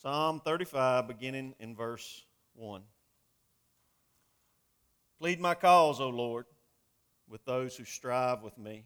Psalm 0.00 0.40
35, 0.44 1.08
beginning 1.08 1.56
in 1.58 1.74
verse 1.74 2.24
1. 2.54 2.82
Plead 5.18 5.40
my 5.40 5.54
cause, 5.54 6.00
O 6.00 6.08
Lord, 6.08 6.46
with 7.28 7.44
those 7.44 7.76
who 7.76 7.84
strive 7.84 8.44
with 8.44 8.56
me. 8.56 8.84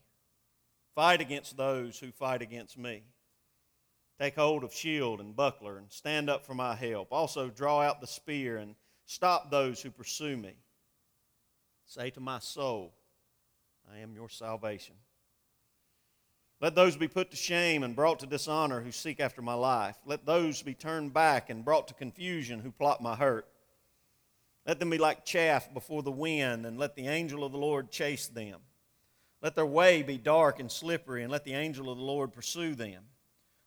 Fight 0.95 1.21
against 1.21 1.59
those 1.59 1.99
who 1.99 2.13
fight 2.13 2.41
against 2.41 2.79
me. 2.79 3.03
Take 4.19 4.37
hold 4.37 4.65
of 4.65 4.73
shield 4.73 5.21
and 5.21 5.37
buckler 5.37 5.77
and 5.77 5.93
stand 5.93 6.31
up 6.31 6.47
for 6.47 6.55
my 6.55 6.75
help. 6.75 7.13
Also, 7.13 7.51
draw 7.51 7.83
out 7.83 8.01
the 8.01 8.07
spear 8.07 8.57
and 8.57 8.75
stop 9.05 9.51
those 9.51 9.83
who 9.83 9.91
pursue 9.91 10.39
me. 10.39 10.55
Say 11.85 12.09
to 12.09 12.21
my 12.21 12.39
soul, 12.39 12.95
I 13.93 13.99
am 13.99 14.15
your 14.15 14.31
salvation. 14.31 14.95
Let 16.63 16.77
those 16.77 16.97
be 16.97 17.09
put 17.09 17.33
to 17.33 17.37
shame 17.37 17.83
and 17.83 17.97
brought 17.97 18.21
to 18.21 18.27
dishonor 18.27 18.81
who 18.81 18.93
seek 18.93 19.19
after 19.19 19.43
my 19.43 19.55
life. 19.55 19.97
Let 20.07 20.25
those 20.25 20.63
be 20.63 20.75
turned 20.75 21.13
back 21.13 21.51
and 21.51 21.65
brought 21.65 21.89
to 21.89 21.95
confusion 21.95 22.61
who 22.61 22.71
plot 22.71 23.03
my 23.03 23.17
hurt. 23.17 23.49
Let 24.65 24.79
them 24.79 24.89
be 24.89 24.97
like 24.97 25.25
chaff 25.25 25.75
before 25.75 26.05
the 26.05 26.13
wind, 26.13 26.65
and 26.65 26.79
let 26.79 26.95
the 26.95 27.09
angel 27.09 27.43
of 27.43 27.51
the 27.51 27.59
Lord 27.59 27.91
chase 27.91 28.29
them. 28.29 28.61
Let 29.43 29.57
their 29.57 29.67
way 29.67 30.05
be 30.05 30.19
dark 30.19 30.61
and 30.61 30.71
slippery, 30.71 31.25
and 31.25 31.33
let 31.33 31.45
the 31.45 31.55
angel 31.55 31.91
of 31.91 31.99
the 31.99 32.05
Lord 32.05 32.33
pursue 32.33 32.77
them. 32.77 33.03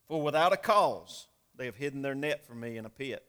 For 0.08 0.22
without 0.22 0.54
a 0.54 0.56
cause 0.56 1.28
they 1.54 1.66
have 1.66 1.76
hidden 1.76 2.00
their 2.00 2.14
net 2.14 2.46
for 2.46 2.54
me 2.54 2.78
in 2.78 2.86
a 2.86 2.90
pit, 2.90 3.22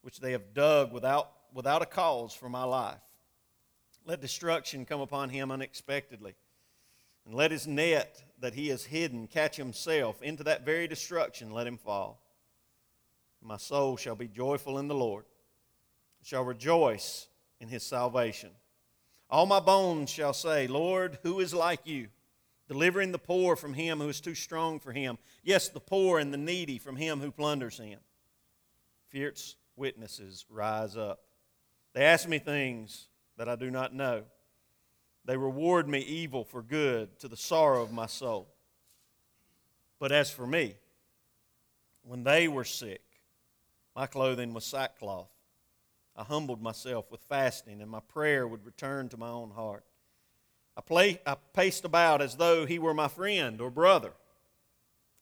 which 0.00 0.20
they 0.20 0.32
have 0.32 0.54
dug 0.54 0.90
without, 0.90 1.30
without 1.52 1.82
a 1.82 1.86
cause 1.86 2.32
for 2.32 2.48
my 2.48 2.64
life. 2.64 3.02
Let 4.06 4.22
destruction 4.22 4.86
come 4.86 5.02
upon 5.02 5.28
him 5.28 5.50
unexpectedly 5.50 6.34
and 7.26 7.34
let 7.34 7.50
his 7.50 7.66
net 7.66 8.22
that 8.42 8.54
he 8.54 8.68
has 8.68 8.84
hidden 8.84 9.26
catch 9.26 9.56
himself. 9.56 10.20
Into 10.20 10.44
that 10.44 10.66
very 10.66 10.86
destruction 10.86 11.52
let 11.52 11.66
him 11.66 11.78
fall. 11.78 12.20
My 13.40 13.56
soul 13.56 13.96
shall 13.96 14.14
be 14.14 14.28
joyful 14.28 14.78
in 14.78 14.88
the 14.88 14.94
Lord, 14.94 15.24
shall 16.22 16.44
rejoice 16.44 17.28
in 17.60 17.68
his 17.68 17.82
salvation. 17.82 18.50
All 19.30 19.46
my 19.46 19.60
bones 19.60 20.10
shall 20.10 20.34
say, 20.34 20.66
Lord, 20.66 21.18
who 21.22 21.40
is 21.40 21.54
like 21.54 21.86
you? 21.86 22.08
Delivering 22.68 23.12
the 23.12 23.18
poor 23.18 23.56
from 23.56 23.74
him 23.74 23.98
who 23.98 24.08
is 24.08 24.20
too 24.20 24.34
strong 24.34 24.78
for 24.78 24.92
him. 24.92 25.18
Yes, 25.42 25.68
the 25.68 25.80
poor 25.80 26.18
and 26.18 26.32
the 26.32 26.38
needy 26.38 26.78
from 26.78 26.96
him 26.96 27.20
who 27.20 27.32
plunders 27.32 27.78
him. 27.78 27.98
Fierce 29.08 29.56
witnesses 29.76 30.44
rise 30.50 30.96
up. 30.96 31.20
They 31.94 32.04
ask 32.04 32.28
me 32.28 32.38
things 32.38 33.08
that 33.36 33.48
I 33.48 33.56
do 33.56 33.70
not 33.70 33.94
know. 33.94 34.24
They 35.24 35.36
reward 35.36 35.88
me 35.88 36.00
evil 36.00 36.44
for 36.44 36.62
good 36.62 37.18
to 37.20 37.28
the 37.28 37.36
sorrow 37.36 37.82
of 37.82 37.92
my 37.92 38.06
soul. 38.06 38.48
But 39.98 40.10
as 40.10 40.30
for 40.30 40.46
me, 40.46 40.74
when 42.02 42.24
they 42.24 42.48
were 42.48 42.64
sick, 42.64 43.02
my 43.94 44.06
clothing 44.06 44.52
was 44.52 44.64
sackcloth. 44.64 45.30
I 46.16 46.24
humbled 46.24 46.60
myself 46.60 47.10
with 47.10 47.20
fasting, 47.22 47.80
and 47.80 47.90
my 47.90 48.00
prayer 48.00 48.46
would 48.46 48.66
return 48.66 49.08
to 49.10 49.16
my 49.16 49.28
own 49.28 49.50
heart. 49.50 49.84
I, 50.76 50.80
play, 50.80 51.20
I 51.24 51.36
paced 51.52 51.84
about 51.84 52.20
as 52.20 52.36
though 52.36 52.66
he 52.66 52.78
were 52.78 52.94
my 52.94 53.08
friend 53.08 53.60
or 53.60 53.70
brother. 53.70 54.12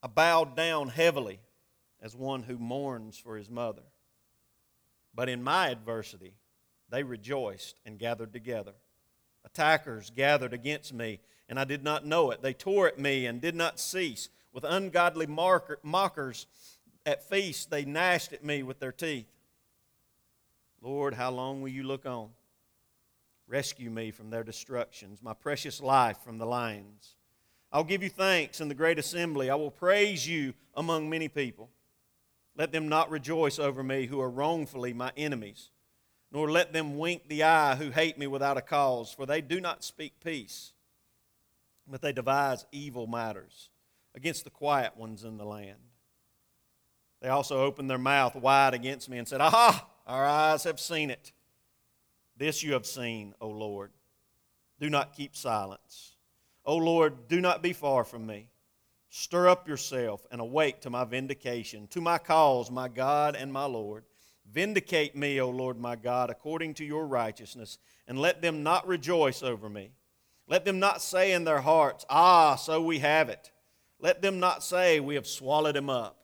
I 0.03 0.07
bowed 0.07 0.57
down 0.57 0.89
heavily 0.89 1.41
as 2.01 2.17
one 2.17 2.45
who 2.45 2.57
mourns 2.57 3.19
for 3.19 3.37
his 3.37 3.51
mother. 3.51 3.83
But 5.15 5.29
in 5.29 5.43
my 5.43 5.69
adversity, 5.69 6.35
they 6.89 7.03
rejoiced 7.03 7.79
and 7.85 7.99
gathered 7.99 8.33
together. 8.33 8.73
Attackers 9.45 10.11
gathered 10.11 10.53
against 10.53 10.93
me, 10.93 11.21
and 11.49 11.59
I 11.59 11.65
did 11.65 11.83
not 11.83 12.07
know 12.07 12.31
it. 12.31 12.43
They 12.43 12.53
tore 12.53 12.87
at 12.87 12.99
me 12.99 13.27
and 13.27 13.41
did 13.41 13.55
not 13.55 13.81
cease. 13.81 14.29
With 14.53 14.65
ungodly 14.65 15.27
marker, 15.27 15.79
mockers 15.83 16.47
at 17.07 17.29
feasts, 17.29 17.67
they 17.67 17.85
gnashed 17.85 18.33
at 18.33 18.45
me 18.45 18.63
with 18.63 18.81
their 18.81 18.93
teeth. 18.93 19.29
Lord, 20.83 21.15
how 21.15 21.31
long 21.31 21.61
will 21.61 21.69
you 21.69 21.83
look 21.83 22.07
on? 22.07 22.31
Rescue 23.47 23.91
me 23.91 24.11
from 24.11 24.31
their 24.31 24.45
destructions, 24.45 25.23
my 25.23 25.35
precious 25.35 25.81
life 25.81 26.19
from 26.25 26.39
the 26.39 26.47
lions. 26.47 27.17
I'll 27.73 27.85
give 27.85 28.03
you 28.03 28.09
thanks 28.09 28.61
in 28.61 28.69
the 28.69 28.75
great 28.75 28.99
assembly. 28.99 29.51
I 29.51 29.55
will 29.55 29.71
praise 29.71 30.27
you 30.27 30.55
among 30.75 31.09
many 31.09 31.29
people. 31.29 31.69
Let 32.57 32.73
them 32.73 32.89
not 32.89 33.11
rejoice 33.11 33.59
over 33.59 33.83
me 33.83 34.07
who 34.07 34.21
are 34.21 34.31
wrongfully 34.31 34.93
my 34.93 35.13
enemies 35.17 35.71
nor 36.33 36.51
let 36.51 36.73
them 36.73 36.97
wink 36.97 37.29
the 37.29 37.43
eye 37.43 37.75
who 37.75 37.91
hate 37.91 38.19
me 38.19 38.27
without 38.27 38.57
a 38.57 38.63
cause, 38.63 39.13
for 39.13 39.27
they 39.27 39.41
do 39.41 39.61
not 39.61 39.83
speak 39.83 40.15
peace, 40.23 40.73
but 41.89 42.01
they 42.01 42.13
devise 42.13 42.65
evil 42.71 43.07
matters 43.07 43.69
against 44.15 44.45
the 44.45 44.51
quiet 44.51 44.97
ones 44.97 45.25
in 45.25 45.37
the 45.37 45.45
land. 45.45 45.79
They 47.21 47.29
also 47.29 47.63
opened 47.63 47.91
their 47.91 47.99
mouth 47.99 48.35
wide 48.35 48.75
against 48.75 49.09
me 49.09 49.19
and 49.19 49.29
said, 49.29 49.41
Aha, 49.41 49.87
our 50.07 50.25
eyes 50.25 50.65
have 50.65 50.81
seen 50.81 51.11
it. 51.11 51.33
This 52.37 52.63
you 52.63 52.73
have 52.73 52.87
seen, 52.87 53.35
O 53.41 53.49
Lord. 53.49 53.91
Do 54.79 54.89
not 54.89 55.15
keep 55.15 55.37
silence. 55.37 56.17
O 56.65 56.77
Lord, 56.77 57.29
do 57.29 57.41
not 57.41 57.63
be 57.63 57.73
far 57.73 58.05
from 58.05 58.27
me. 58.27 58.49
Stir 59.11 59.49
up 59.49 59.69
yourself 59.69 60.27
and 60.31 60.41
awake 60.41 60.81
to 60.83 60.91
my 60.91 61.05
vindication, 61.05 61.87
to 61.89 62.01
my 62.01 62.17
cause, 62.17 62.71
my 62.71 62.89
God 62.89 63.37
and 63.37 63.53
my 63.53 63.65
Lord. 63.67 64.05
Vindicate 64.53 65.15
me, 65.15 65.41
O 65.41 65.49
Lord 65.49 65.79
my 65.79 65.95
God, 65.95 66.29
according 66.29 66.75
to 66.75 66.85
your 66.85 67.07
righteousness, 67.07 67.79
and 68.09 68.19
let 68.19 68.43
them 68.43 68.63
not 68.63 68.87
rejoice 68.87 69.43
over 69.43 69.69
me. 69.69 69.93
Let 70.49 70.65
them 70.65 70.81
not 70.81 71.01
say 71.03 71.33
in 71.33 71.45
their 71.45 71.61
hearts, 71.61 72.05
Ah, 72.11 72.57
so 72.57 72.83
we 72.83 72.99
have 72.99 73.29
it. 73.29 73.53
Let 74.01 74.23
them 74.23 74.41
not 74.41 74.65
say, 74.65 74.99
We 74.99 75.15
have 75.15 75.27
swallowed 75.27 75.77
him 75.77 75.89
up. 75.89 76.17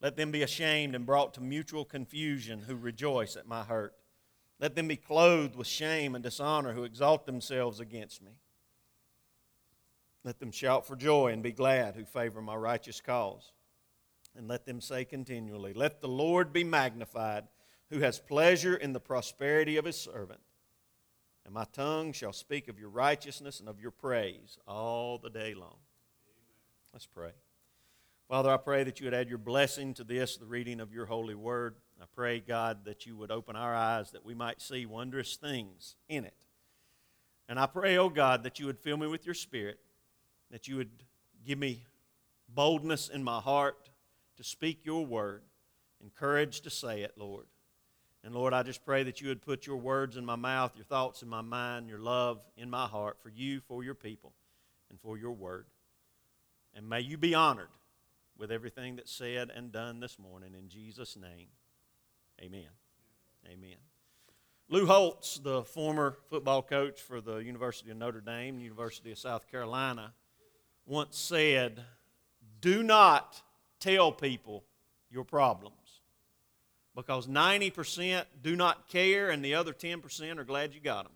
Let 0.00 0.16
them 0.16 0.30
be 0.30 0.42
ashamed 0.42 0.94
and 0.94 1.06
brought 1.06 1.34
to 1.34 1.40
mutual 1.40 1.84
confusion 1.84 2.60
who 2.60 2.76
rejoice 2.76 3.36
at 3.36 3.46
my 3.46 3.64
hurt. 3.64 3.94
Let 4.60 4.76
them 4.76 4.86
be 4.86 4.96
clothed 4.96 5.56
with 5.56 5.66
shame 5.66 6.14
and 6.14 6.22
dishonor 6.22 6.72
who 6.72 6.84
exalt 6.84 7.26
themselves 7.26 7.80
against 7.80 8.22
me. 8.22 8.32
Let 10.24 10.38
them 10.38 10.52
shout 10.52 10.86
for 10.86 10.94
joy 10.94 11.32
and 11.32 11.42
be 11.42 11.50
glad 11.50 11.96
who 11.96 12.04
favor 12.04 12.40
my 12.40 12.54
righteous 12.54 13.00
cause 13.00 13.50
and 14.36 14.48
let 14.48 14.66
them 14.66 14.80
say 14.80 15.04
continually, 15.04 15.72
Let 15.72 16.00
the 16.00 16.08
Lord 16.08 16.52
be 16.52 16.64
magnified, 16.64 17.44
who 17.90 18.00
has 18.00 18.18
pleasure 18.18 18.74
in 18.74 18.92
the 18.92 19.00
prosperity 19.00 19.76
of 19.76 19.84
his 19.84 19.96
servant. 19.96 20.40
And 21.44 21.54
my 21.54 21.66
tongue 21.72 22.12
shall 22.12 22.32
speak 22.32 22.68
of 22.68 22.78
your 22.78 22.88
righteousness 22.88 23.60
and 23.60 23.68
of 23.68 23.80
your 23.80 23.90
praise 23.90 24.58
all 24.66 25.18
the 25.18 25.30
day 25.30 25.54
long. 25.54 25.76
Let's 26.92 27.06
pray. 27.06 27.32
Father, 28.28 28.50
I 28.50 28.56
pray 28.56 28.84
that 28.84 29.00
you 29.00 29.06
would 29.06 29.14
add 29.14 29.28
your 29.28 29.38
blessing 29.38 29.92
to 29.94 30.04
this, 30.04 30.36
the 30.36 30.46
reading 30.46 30.80
of 30.80 30.92
your 30.92 31.06
holy 31.06 31.34
word. 31.34 31.74
I 32.00 32.04
pray, 32.14 32.40
God, 32.40 32.84
that 32.84 33.04
you 33.04 33.16
would 33.16 33.30
open 33.30 33.56
our 33.56 33.74
eyes 33.74 34.12
that 34.12 34.24
we 34.24 34.34
might 34.34 34.62
see 34.62 34.86
wondrous 34.86 35.36
things 35.36 35.96
in 36.08 36.24
it. 36.24 36.46
And 37.48 37.60
I 37.60 37.66
pray, 37.66 37.98
oh 37.98 38.08
God, 38.08 38.44
that 38.44 38.58
you 38.58 38.66
would 38.66 38.78
fill 38.78 38.96
me 38.96 39.06
with 39.06 39.26
your 39.26 39.34
spirit, 39.34 39.78
that 40.50 40.68
you 40.68 40.76
would 40.76 40.90
give 41.44 41.58
me 41.58 41.84
boldness 42.48 43.08
in 43.08 43.22
my 43.22 43.40
heart 43.40 43.90
to 44.36 44.44
speak 44.44 44.84
your 44.84 45.04
word 45.04 45.42
and 46.00 46.14
courage 46.14 46.60
to 46.62 46.70
say 46.70 47.02
it, 47.02 47.12
Lord. 47.16 47.46
And 48.24 48.34
Lord, 48.34 48.52
I 48.52 48.62
just 48.62 48.84
pray 48.84 49.02
that 49.02 49.20
you 49.20 49.28
would 49.28 49.42
put 49.42 49.66
your 49.66 49.76
words 49.76 50.16
in 50.16 50.24
my 50.24 50.36
mouth, 50.36 50.76
your 50.76 50.84
thoughts 50.84 51.22
in 51.22 51.28
my 51.28 51.40
mind, 51.40 51.88
your 51.88 51.98
love 51.98 52.40
in 52.56 52.70
my 52.70 52.86
heart 52.86 53.18
for 53.20 53.30
you, 53.30 53.60
for 53.60 53.82
your 53.82 53.94
people, 53.94 54.32
and 54.90 55.00
for 55.00 55.18
your 55.18 55.32
word. 55.32 55.66
And 56.74 56.88
may 56.88 57.00
you 57.00 57.18
be 57.18 57.34
honored 57.34 57.68
with 58.38 58.52
everything 58.52 58.96
that's 58.96 59.12
said 59.12 59.50
and 59.54 59.72
done 59.72 60.00
this 60.00 60.18
morning. 60.18 60.54
In 60.58 60.68
Jesus' 60.68 61.16
name, 61.16 61.48
amen. 62.40 62.68
Amen. 63.46 63.76
Lou 64.68 64.86
Holtz, 64.86 65.38
the 65.38 65.64
former 65.64 66.16
football 66.30 66.62
coach 66.62 67.00
for 67.00 67.20
the 67.20 67.38
University 67.38 67.90
of 67.90 67.96
Notre 67.96 68.20
Dame, 68.20 68.58
University 68.58 69.10
of 69.10 69.18
South 69.18 69.50
Carolina, 69.50 70.14
once 70.86 71.18
said, 71.18 71.82
Do 72.60 72.82
not 72.82 73.42
tell 73.82 74.12
people 74.12 74.64
your 75.10 75.24
problems 75.24 75.76
because 76.94 77.26
90% 77.26 78.24
do 78.42 78.56
not 78.56 78.88
care 78.88 79.30
and 79.30 79.44
the 79.44 79.54
other 79.54 79.72
10% 79.72 80.38
are 80.38 80.44
glad 80.44 80.74
you 80.74 80.80
got 80.80 81.04
them. 81.04 81.12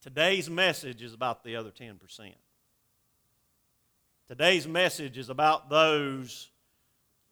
Today's 0.00 0.48
message 0.48 1.02
is 1.02 1.12
about 1.12 1.42
the 1.42 1.56
other 1.56 1.70
10%. 1.70 1.98
Today's 4.28 4.68
message 4.68 5.18
is 5.18 5.28
about 5.28 5.68
those 5.68 6.50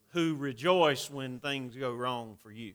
who 0.09 0.35
rejoice 0.35 1.09
when 1.09 1.39
things 1.39 1.75
go 1.75 1.93
wrong 1.93 2.37
for 2.41 2.51
you. 2.51 2.73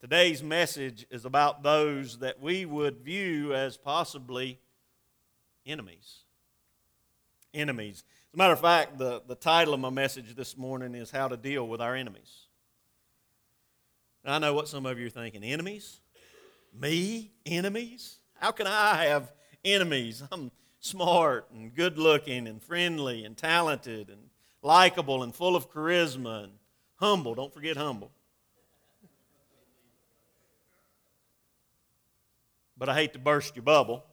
Today's 0.00 0.42
message 0.42 1.06
is 1.10 1.24
about 1.24 1.62
those 1.62 2.18
that 2.18 2.40
we 2.40 2.64
would 2.64 3.00
view 3.00 3.54
as 3.54 3.76
possibly 3.76 4.58
enemies. 5.66 6.20
Enemies. 7.52 8.04
As 8.30 8.34
a 8.34 8.38
matter 8.38 8.52
of 8.52 8.60
fact, 8.60 8.96
the, 8.96 9.20
the 9.26 9.34
title 9.34 9.74
of 9.74 9.80
my 9.80 9.90
message 9.90 10.36
this 10.36 10.56
morning 10.56 10.94
is 10.94 11.10
How 11.10 11.26
to 11.26 11.36
Deal 11.36 11.66
with 11.66 11.80
Our 11.80 11.96
Enemies. 11.96 12.46
I 14.24 14.38
know 14.38 14.54
what 14.54 14.68
some 14.68 14.86
of 14.86 15.00
you 15.00 15.08
are 15.08 15.10
thinking 15.10 15.42
enemies? 15.42 15.98
Me? 16.72 17.32
Enemies? 17.44 18.18
How 18.34 18.52
can 18.52 18.68
I 18.68 19.06
have 19.06 19.32
enemies? 19.64 20.22
I'm 20.30 20.52
smart 20.78 21.48
and 21.52 21.74
good 21.74 21.98
looking 21.98 22.46
and 22.46 22.62
friendly 22.62 23.24
and 23.24 23.36
talented 23.36 24.10
and 24.10 24.20
likable 24.62 25.24
and 25.24 25.34
full 25.34 25.56
of 25.56 25.68
charisma 25.68 26.44
and 26.44 26.52
humble. 27.00 27.34
Don't 27.34 27.52
forget 27.52 27.76
humble. 27.76 28.12
But 32.78 32.88
I 32.88 32.94
hate 32.94 33.12
to 33.14 33.18
burst 33.18 33.56
your 33.56 33.64
bubble. 33.64 34.04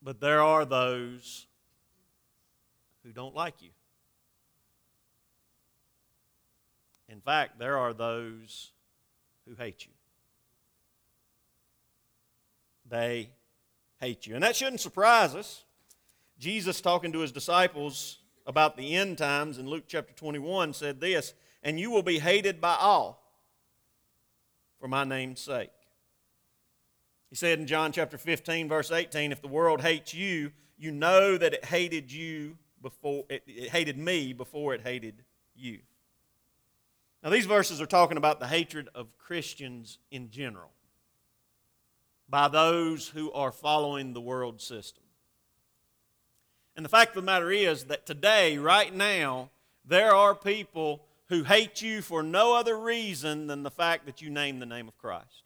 But 0.00 0.20
there 0.20 0.40
are 0.40 0.64
those 0.64 1.48
who 3.04 3.12
don't 3.12 3.34
like 3.34 3.62
you. 3.62 3.70
In 7.08 7.20
fact, 7.20 7.58
there 7.58 7.76
are 7.76 7.92
those 7.92 8.70
who 9.46 9.54
hate 9.54 9.84
you. 9.84 9.92
They 12.88 13.30
hate 14.00 14.26
you. 14.26 14.34
And 14.34 14.42
that 14.42 14.56
shouldn't 14.56 14.80
surprise 14.80 15.34
us. 15.34 15.64
Jesus, 16.38 16.80
talking 16.80 17.12
to 17.12 17.20
his 17.20 17.32
disciples 17.32 18.18
about 18.46 18.76
the 18.76 18.96
end 18.96 19.18
times 19.18 19.58
in 19.58 19.68
Luke 19.68 19.84
chapter 19.86 20.12
21, 20.14 20.72
said 20.72 21.00
this 21.00 21.34
And 21.62 21.78
you 21.78 21.90
will 21.90 22.02
be 22.02 22.18
hated 22.18 22.60
by 22.60 22.76
all 22.80 23.22
for 24.80 24.88
my 24.88 25.04
name's 25.04 25.40
sake. 25.40 25.70
He 27.30 27.36
said 27.36 27.58
in 27.58 27.66
John 27.66 27.92
chapter 27.92 28.18
15, 28.18 28.68
verse 28.68 28.90
18, 28.90 29.32
If 29.32 29.40
the 29.40 29.48
world 29.48 29.80
hates 29.80 30.12
you, 30.12 30.52
you 30.76 30.90
know 30.90 31.38
that 31.38 31.54
it 31.54 31.64
hated 31.64 32.12
you 32.12 32.58
before 32.82 33.24
it, 33.28 33.42
it 33.46 33.70
hated 33.70 33.96
me 33.96 34.32
before 34.32 34.74
it 34.74 34.82
hated 34.82 35.22
you. 35.54 35.80
Now, 37.22 37.30
these 37.30 37.46
verses 37.46 37.80
are 37.80 37.86
talking 37.86 38.16
about 38.16 38.40
the 38.40 38.48
hatred 38.48 38.88
of 38.94 39.16
Christians 39.16 39.98
in 40.10 40.30
general 40.30 40.70
by 42.28 42.48
those 42.48 43.08
who 43.08 43.30
are 43.32 43.52
following 43.52 44.12
the 44.12 44.20
world 44.20 44.60
system. 44.60 45.04
And 46.74 46.84
the 46.84 46.88
fact 46.88 47.10
of 47.10 47.16
the 47.16 47.26
matter 47.26 47.50
is 47.50 47.84
that 47.84 48.06
today, 48.06 48.58
right 48.58 48.92
now, 48.92 49.50
there 49.84 50.14
are 50.14 50.34
people 50.34 51.04
who 51.28 51.44
hate 51.44 51.80
you 51.82 52.02
for 52.02 52.22
no 52.22 52.54
other 52.54 52.78
reason 52.78 53.46
than 53.46 53.62
the 53.62 53.70
fact 53.70 54.06
that 54.06 54.20
you 54.20 54.30
name 54.30 54.58
the 54.58 54.66
name 54.66 54.88
of 54.88 54.98
Christ. 54.98 55.44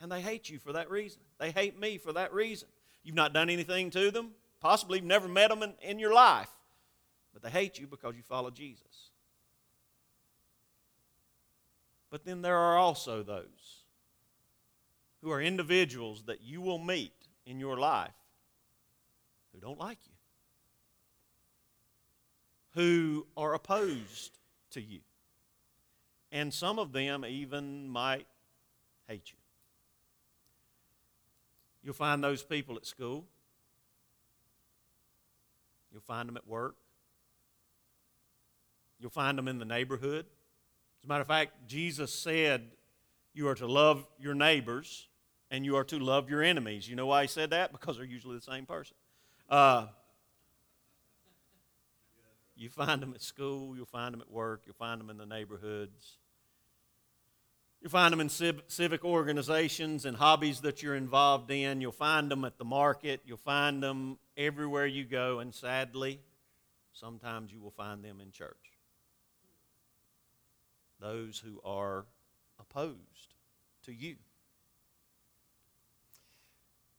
And 0.00 0.10
they 0.10 0.20
hate 0.20 0.50
you 0.50 0.58
for 0.58 0.72
that 0.72 0.90
reason. 0.90 1.22
They 1.38 1.50
hate 1.50 1.78
me 1.78 1.96
for 1.96 2.12
that 2.12 2.32
reason. 2.32 2.68
You've 3.02 3.14
not 3.14 3.32
done 3.32 3.50
anything 3.50 3.90
to 3.90 4.10
them, 4.10 4.32
possibly 4.62 4.98
you've 4.98 5.06
never 5.06 5.28
met 5.28 5.50
them 5.50 5.62
in, 5.62 5.74
in 5.82 5.98
your 5.98 6.14
life, 6.14 6.48
but 7.34 7.42
they 7.42 7.50
hate 7.50 7.78
you 7.78 7.86
because 7.86 8.14
you 8.16 8.22
follow 8.22 8.50
Jesus. 8.50 9.10
But 12.10 12.24
then 12.24 12.42
there 12.42 12.56
are 12.56 12.78
also 12.78 13.22
those 13.22 13.82
who 15.20 15.30
are 15.32 15.42
individuals 15.42 16.24
that 16.26 16.42
you 16.42 16.60
will 16.60 16.78
meet 16.78 17.12
in 17.44 17.58
your 17.58 17.76
life 17.76 18.12
who 19.52 19.60
don't 19.60 19.78
like 19.78 19.98
you, 20.04 20.12
who 22.80 23.26
are 23.36 23.54
opposed 23.54 24.38
to 24.70 24.80
you. 24.80 25.00
And 26.30 26.52
some 26.52 26.78
of 26.78 26.92
them 26.92 27.24
even 27.24 27.88
might 27.88 28.26
hate 29.08 29.32
you. 29.32 29.38
You'll 31.82 31.94
find 31.94 32.22
those 32.22 32.42
people 32.42 32.76
at 32.76 32.86
school. 32.86 33.24
You'll 35.92 36.02
find 36.02 36.28
them 36.28 36.36
at 36.36 36.46
work. 36.46 36.76
You'll 38.98 39.10
find 39.10 39.36
them 39.36 39.48
in 39.48 39.58
the 39.58 39.64
neighborhood. 39.64 40.26
As 41.00 41.04
a 41.04 41.08
matter 41.08 41.22
of 41.22 41.26
fact, 41.26 41.66
Jesus 41.66 42.12
said 42.12 42.70
you 43.34 43.48
are 43.48 43.54
to 43.56 43.66
love 43.66 44.06
your 44.18 44.34
neighbors 44.34 45.08
and 45.50 45.64
you 45.64 45.76
are 45.76 45.84
to 45.84 45.98
love 45.98 46.30
your 46.30 46.42
enemies. 46.42 46.88
You 46.88 46.96
know 46.96 47.06
why 47.06 47.22
he 47.22 47.28
said 47.28 47.50
that? 47.50 47.72
Because 47.72 47.96
they're 47.96 48.06
usually 48.06 48.36
the 48.36 48.42
same 48.42 48.64
person. 48.64 48.96
Uh, 49.50 49.86
you 52.56 52.68
find 52.68 53.02
them 53.02 53.12
at 53.14 53.22
school, 53.22 53.76
you'll 53.76 53.84
find 53.86 54.14
them 54.14 54.20
at 54.20 54.30
work, 54.30 54.62
you'll 54.64 54.74
find 54.74 55.00
them 55.00 55.10
in 55.10 55.18
the 55.18 55.26
neighborhoods. 55.26 56.18
You'll 57.82 57.90
find 57.90 58.12
them 58.12 58.20
in 58.20 58.28
civic 58.28 59.04
organizations 59.04 60.04
and 60.04 60.16
hobbies 60.16 60.60
that 60.60 60.84
you're 60.84 60.94
involved 60.94 61.50
in. 61.50 61.80
You'll 61.80 61.90
find 61.90 62.30
them 62.30 62.44
at 62.44 62.56
the 62.56 62.64
market. 62.64 63.22
You'll 63.26 63.38
find 63.38 63.82
them 63.82 64.18
everywhere 64.36 64.86
you 64.86 65.04
go. 65.04 65.40
And 65.40 65.52
sadly, 65.52 66.20
sometimes 66.92 67.52
you 67.52 67.60
will 67.60 67.72
find 67.72 68.04
them 68.04 68.20
in 68.20 68.30
church. 68.30 68.54
Those 71.00 71.42
who 71.44 71.60
are 71.64 72.06
opposed 72.60 73.34
to 73.86 73.92
you. 73.92 74.14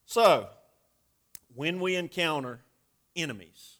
So, 0.06 0.50
when 1.56 1.80
we 1.80 1.96
encounter 1.96 2.60
enemies, 3.16 3.78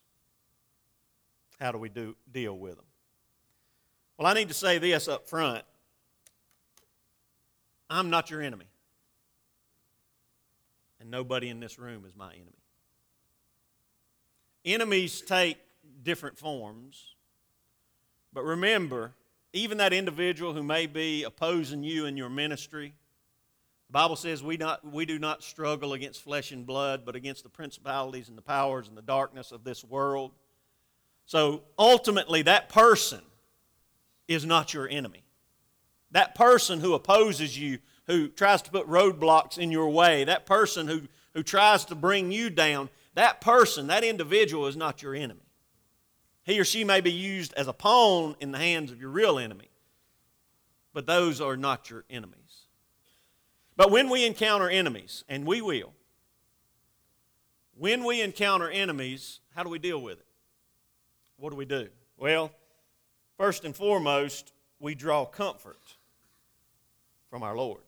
how 1.60 1.74
do 1.74 1.78
we 1.78 1.90
do, 1.90 2.16
deal 2.32 2.58
with 2.58 2.78
them? 2.78 2.86
Well, 4.18 4.26
I 4.26 4.34
need 4.34 4.48
to 4.48 4.54
say 4.54 4.78
this 4.78 5.10
up 5.10 5.28
front 5.28 5.66
I'm 7.90 8.10
not 8.10 8.32
your 8.32 8.42
enemy. 8.42 8.66
And 11.00 11.12
nobody 11.12 11.50
in 11.50 11.60
this 11.60 11.78
room 11.78 12.06
is 12.06 12.16
my 12.16 12.32
enemy. 12.34 12.52
Enemies 14.66 15.22
take 15.22 15.58
different 16.04 16.38
forms. 16.38 17.16
But 18.32 18.44
remember, 18.44 19.14
even 19.52 19.78
that 19.78 19.94
individual 19.94 20.54
who 20.54 20.64
may 20.64 20.88
be 20.88 21.24
opposing 21.24 21.84
you 21.84 22.06
in 22.06 22.18
your 22.18 22.30
ministry, 22.30 22.94
the 23.88 23.94
Bible 23.94 24.16
says 24.16 24.42
we, 24.42 24.58
not, 24.58 24.84
we 24.90 25.06
do 25.06 25.20
not 25.20 25.44
struggle 25.44 25.94
against 25.94 26.24
flesh 26.24 26.52
and 26.52 26.66
blood, 26.66 27.04
but 27.06 27.16
against 27.16 27.44
the 27.44 27.50
principalities 27.50 28.30
and 28.30 28.38
the 28.38 28.42
powers 28.42 28.88
and 28.88 28.98
the 28.98 29.04
darkness 29.04 29.52
of 29.52 29.64
this 29.64 29.84
world. 29.84 30.32
So 31.26 31.64
ultimately, 31.78 32.42
that 32.44 32.70
person 32.70 33.22
is 34.28 34.46
not 34.46 34.74
your 34.74 34.88
enemy. 34.88 35.24
That 36.14 36.36
person 36.36 36.80
who 36.80 36.94
opposes 36.94 37.58
you, 37.58 37.80
who 38.06 38.28
tries 38.28 38.62
to 38.62 38.72
put 38.72 38.88
roadblocks 38.88 39.58
in 39.58 39.72
your 39.72 39.90
way, 39.90 40.24
that 40.24 40.46
person 40.46 40.88
who, 40.88 41.02
who 41.34 41.42
tries 41.42 41.86
to 41.86 41.96
bring 41.96 42.32
you 42.32 42.52
down, 42.52 42.90
that 43.16 43.42
person, 43.42 43.88
that 43.88 44.04
individual 44.04 44.68
is 44.68 44.78
not 44.78 45.02
your 45.02 45.16
enemy. 45.16 45.42
He 46.44 46.60
or 46.60 46.66
she 46.66 46.84
may 46.84 47.02
be 47.02 47.12
used 47.12 47.54
as 47.56 47.68
a 47.68 47.74
pawn 47.74 48.36
in 48.40 48.52
the 48.52 48.60
hands 48.60 48.92
of 48.92 49.02
your 49.02 49.10
real 49.10 49.40
enemy, 49.40 49.70
but 50.94 51.08
those 51.08 51.42
are 51.42 51.58
not 51.58 51.90
your 51.90 52.04
enemies. 52.12 52.68
But 53.76 53.90
when 53.90 54.08
we 54.10 54.24
encounter 54.24 54.70
enemies, 54.70 55.24
and 55.28 55.48
we 55.48 55.62
will, 55.62 55.94
when 57.76 58.04
we 58.04 58.22
encounter 58.22 58.70
enemies, 58.70 59.40
how 59.56 59.64
do 59.64 59.70
we 59.70 59.80
deal 59.80 60.00
with 60.00 60.20
it? 60.20 60.28
What 61.38 61.50
do 61.50 61.56
we 61.56 61.66
do? 61.66 61.88
Well, 62.18 62.52
first 63.36 63.66
and 63.66 63.76
foremost, 63.76 64.54
we 64.80 64.94
draw 64.94 65.26
comfort 65.26 65.96
from 67.34 67.42
our 67.42 67.56
Lord. 67.56 67.82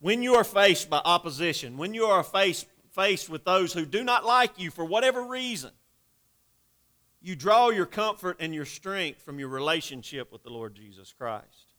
When 0.00 0.22
you 0.22 0.36
are 0.36 0.44
faced 0.44 0.88
by 0.88 1.02
opposition, 1.04 1.76
when 1.76 1.92
you 1.92 2.06
are 2.06 2.22
faced, 2.22 2.66
faced 2.92 3.28
with 3.28 3.44
those 3.44 3.74
who 3.74 3.84
do 3.84 4.02
not 4.02 4.24
like 4.24 4.58
you 4.58 4.70
for 4.70 4.86
whatever 4.86 5.22
reason, 5.22 5.70
you 7.20 7.36
draw 7.36 7.68
your 7.68 7.84
comfort 7.84 8.38
and 8.40 8.54
your 8.54 8.64
strength 8.64 9.20
from 9.20 9.38
your 9.38 9.50
relationship 9.50 10.32
with 10.32 10.42
the 10.42 10.48
Lord 10.48 10.74
Jesus 10.74 11.12
Christ 11.12 11.74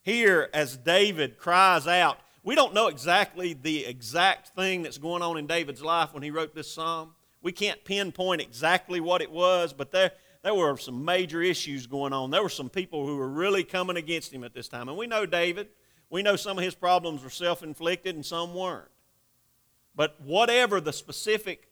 here 0.00 0.50
as 0.52 0.76
David 0.76 1.38
cries 1.38 1.86
out. 1.86 2.18
We 2.42 2.56
don't 2.56 2.74
know 2.74 2.88
exactly 2.88 3.52
the 3.52 3.86
exact 3.86 4.56
thing 4.56 4.82
that's 4.82 4.98
going 4.98 5.22
on 5.22 5.38
in 5.38 5.46
David's 5.46 5.80
life 5.80 6.12
when 6.12 6.24
he 6.24 6.32
wrote 6.32 6.56
this 6.56 6.72
psalm. 6.72 7.12
We 7.40 7.52
can't 7.52 7.84
pinpoint 7.84 8.40
exactly 8.40 8.98
what 8.98 9.22
it 9.22 9.30
was, 9.30 9.72
but 9.72 9.92
there, 9.92 10.10
there 10.42 10.54
were 10.54 10.76
some 10.76 11.04
major 11.04 11.40
issues 11.40 11.86
going 11.86 12.12
on. 12.12 12.30
There 12.30 12.42
were 12.42 12.48
some 12.48 12.68
people 12.68 13.06
who 13.06 13.16
were 13.16 13.28
really 13.28 13.62
coming 13.62 13.96
against 13.96 14.32
him 14.32 14.42
at 14.42 14.54
this 14.54 14.68
time. 14.68 14.88
And 14.88 14.98
we 14.98 15.06
know 15.06 15.24
David. 15.24 15.68
We 16.10 16.22
know 16.22 16.36
some 16.36 16.58
of 16.58 16.64
his 16.64 16.74
problems 16.74 17.22
were 17.22 17.30
self 17.30 17.62
inflicted 17.62 18.14
and 18.14 18.26
some 18.26 18.54
weren't. 18.54 18.90
But 19.94 20.20
whatever 20.20 20.80
the 20.80 20.92
specific 20.92 21.68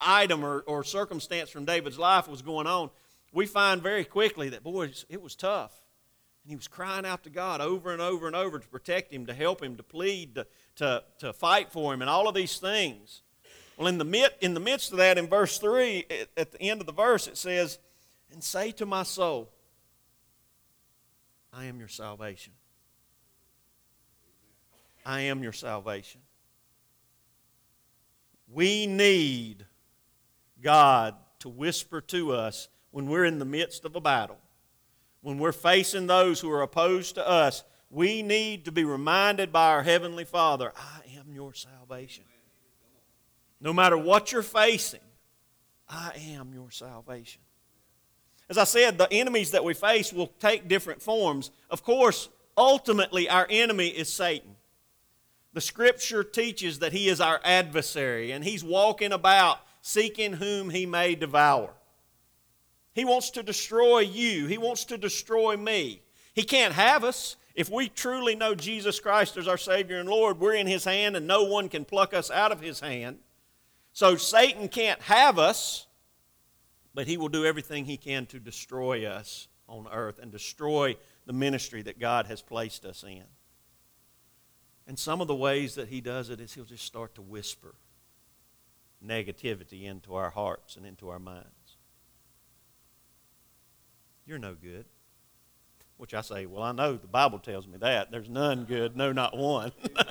item 0.00 0.44
or, 0.44 0.60
or 0.60 0.84
circumstance 0.84 1.50
from 1.50 1.64
David's 1.64 1.98
life 1.98 2.28
was 2.28 2.40
going 2.40 2.66
on, 2.66 2.90
we 3.32 3.46
find 3.46 3.82
very 3.82 4.04
quickly 4.04 4.48
that, 4.50 4.62
boy, 4.62 4.90
it 5.08 5.20
was 5.20 5.36
tough. 5.36 5.72
And 6.44 6.50
he 6.50 6.56
was 6.56 6.68
crying 6.68 7.04
out 7.04 7.24
to 7.24 7.30
God 7.30 7.60
over 7.60 7.92
and 7.92 8.00
over 8.00 8.26
and 8.26 8.34
over 8.34 8.58
to 8.58 8.68
protect 8.68 9.12
him, 9.12 9.26
to 9.26 9.34
help 9.34 9.62
him, 9.62 9.76
to 9.76 9.82
plead, 9.82 10.36
to, 10.36 10.46
to, 10.76 11.02
to 11.18 11.32
fight 11.32 11.70
for 11.70 11.92
him, 11.92 12.00
and 12.00 12.08
all 12.08 12.26
of 12.26 12.34
these 12.34 12.58
things. 12.58 13.22
Well, 13.76 13.86
in 13.86 13.98
the, 13.98 14.04
mid, 14.04 14.30
in 14.40 14.54
the 14.54 14.60
midst 14.60 14.92
of 14.92 14.98
that, 14.98 15.18
in 15.18 15.28
verse 15.28 15.58
3, 15.58 16.06
at 16.36 16.52
the 16.52 16.62
end 16.62 16.80
of 16.80 16.86
the 16.86 16.92
verse, 16.92 17.26
it 17.26 17.36
says, 17.36 17.78
And 18.32 18.42
say 18.42 18.72
to 18.72 18.86
my 18.86 19.02
soul, 19.02 19.50
I 21.52 21.64
am 21.64 21.78
your 21.78 21.88
salvation. 21.88 22.52
I 25.04 25.22
am 25.22 25.42
your 25.42 25.52
salvation. 25.52 26.20
We 28.52 28.86
need 28.86 29.64
God 30.62 31.14
to 31.40 31.48
whisper 31.48 32.00
to 32.02 32.32
us 32.32 32.68
when 32.90 33.06
we're 33.06 33.24
in 33.24 33.38
the 33.38 33.44
midst 33.44 33.84
of 33.84 33.96
a 33.96 34.00
battle 34.00 34.38
when 35.20 35.38
we're 35.38 35.52
facing 35.52 36.06
those 36.06 36.40
who 36.40 36.50
are 36.50 36.62
opposed 36.62 37.16
to 37.16 37.28
us, 37.28 37.64
we 37.90 38.22
need 38.22 38.64
to 38.66 38.72
be 38.72 38.84
reminded 38.84 39.52
by 39.52 39.68
our 39.68 39.82
Heavenly 39.82 40.24
Father, 40.24 40.72
I 40.76 41.18
am 41.18 41.32
your 41.32 41.54
salvation. 41.54 42.24
No 43.60 43.72
matter 43.72 43.98
what 43.98 44.30
you're 44.30 44.42
facing, 44.42 45.00
I 45.88 46.12
am 46.30 46.52
your 46.52 46.70
salvation. 46.70 47.42
As 48.50 48.56
I 48.58 48.64
said, 48.64 48.96
the 48.96 49.12
enemies 49.12 49.50
that 49.50 49.64
we 49.64 49.74
face 49.74 50.12
will 50.12 50.28
take 50.38 50.68
different 50.68 51.02
forms. 51.02 51.50
Of 51.70 51.82
course, 51.82 52.28
ultimately, 52.56 53.28
our 53.28 53.46
enemy 53.50 53.88
is 53.88 54.12
Satan. 54.12 54.56
The 55.52 55.60
scripture 55.60 56.22
teaches 56.22 56.78
that 56.78 56.92
he 56.92 57.08
is 57.08 57.20
our 57.20 57.40
adversary 57.42 58.30
and 58.30 58.44
he's 58.44 58.62
walking 58.62 59.12
about 59.12 59.58
seeking 59.82 60.34
whom 60.34 60.70
he 60.70 60.86
may 60.86 61.14
devour. 61.14 61.70
He 62.94 63.04
wants 63.04 63.30
to 63.30 63.42
destroy 63.42 64.00
you, 64.00 64.46
he 64.46 64.58
wants 64.58 64.84
to 64.86 64.98
destroy 64.98 65.56
me. 65.56 66.02
He 66.34 66.42
can't 66.44 66.74
have 66.74 67.04
us. 67.04 67.36
If 67.54 67.68
we 67.68 67.88
truly 67.88 68.36
know 68.36 68.54
Jesus 68.54 69.00
Christ 69.00 69.36
as 69.36 69.48
our 69.48 69.58
Savior 69.58 69.98
and 69.98 70.08
Lord, 70.08 70.38
we're 70.38 70.54
in 70.54 70.68
his 70.68 70.84
hand 70.84 71.16
and 71.16 71.26
no 71.26 71.42
one 71.42 71.68
can 71.68 71.84
pluck 71.84 72.14
us 72.14 72.30
out 72.30 72.52
of 72.52 72.60
his 72.60 72.78
hand. 72.78 73.18
So 73.92 74.14
Satan 74.14 74.68
can't 74.68 75.00
have 75.02 75.40
us 75.40 75.87
but 76.98 77.06
he 77.06 77.16
will 77.16 77.28
do 77.28 77.46
everything 77.46 77.84
he 77.84 77.96
can 77.96 78.26
to 78.26 78.40
destroy 78.40 79.06
us 79.06 79.46
on 79.68 79.86
earth 79.92 80.18
and 80.18 80.32
destroy 80.32 80.96
the 81.26 81.32
ministry 81.32 81.80
that 81.80 82.00
God 82.00 82.26
has 82.26 82.42
placed 82.42 82.84
us 82.84 83.04
in. 83.04 83.22
And 84.84 84.98
some 84.98 85.20
of 85.20 85.28
the 85.28 85.34
ways 85.36 85.76
that 85.76 85.86
he 85.86 86.00
does 86.00 86.28
it 86.28 86.40
is 86.40 86.54
he'll 86.54 86.64
just 86.64 86.84
start 86.84 87.14
to 87.14 87.22
whisper 87.22 87.76
negativity 89.00 89.84
into 89.84 90.16
our 90.16 90.30
hearts 90.30 90.74
and 90.74 90.84
into 90.84 91.08
our 91.08 91.20
minds. 91.20 91.76
You're 94.26 94.40
no 94.40 94.56
good. 94.60 94.86
Which 95.98 96.14
I 96.14 96.22
say, 96.22 96.46
well, 96.46 96.64
I 96.64 96.72
know 96.72 96.96
the 96.96 97.06
Bible 97.06 97.38
tells 97.38 97.68
me 97.68 97.78
that. 97.78 98.10
There's 98.10 98.28
none 98.28 98.64
good, 98.64 98.96
no, 98.96 99.12
not 99.12 99.36
one. 99.36 99.70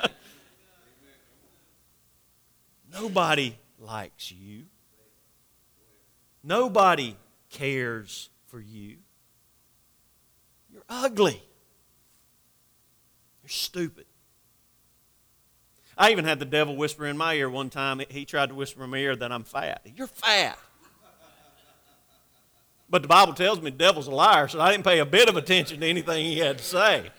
Nobody 2.94 3.58
likes 3.78 4.32
you. 4.32 4.68
Nobody 6.48 7.18
cares 7.50 8.30
for 8.46 8.62
you. 8.62 8.96
You're 10.72 10.86
ugly. 10.88 11.44
You're 13.44 13.50
stupid. 13.50 14.06
I 15.98 16.12
even 16.12 16.24
had 16.24 16.40
the 16.40 16.46
devil 16.46 16.78
whisper 16.78 17.06
in 17.06 17.18
my 17.18 17.34
ear 17.34 17.50
one 17.50 17.70
time. 17.70 18.02
He 18.08 18.24
tried 18.24 18.48
to 18.48 18.56
whisper 18.56 18.86
in 18.86 18.92
my 18.92 18.98
ear 18.98 19.14
that 19.18 19.30
I'm 19.30 19.44
fat. 19.44 19.82
You're 19.94 20.08
fat. 20.08 20.58
But 22.90 23.02
the 23.02 23.10
Bible 23.10 23.34
tells 23.34 23.60
me 23.60 23.70
the 23.70 23.78
devil's 23.78 24.08
a 24.08 24.12
liar, 24.12 24.48
so 24.48 24.62
I 24.62 24.72
didn't 24.72 24.86
pay 24.86 25.00
a 25.00 25.06
bit 25.06 25.28
of 25.28 25.36
attention 25.36 25.82
to 25.82 25.86
anything 25.86 26.24
he 26.24 26.40
had 26.40 26.60
to 26.60 26.64
say. 26.64 27.12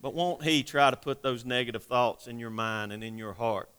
But 0.00 0.14
won't 0.14 0.42
he 0.42 0.64
try 0.64 0.90
to 0.90 0.96
put 0.96 1.22
those 1.22 1.44
negative 1.44 1.84
thoughts 1.84 2.26
in 2.26 2.40
your 2.40 2.50
mind 2.50 2.92
and 2.92 3.04
in 3.04 3.16
your 3.16 3.34
heart? 3.34 3.70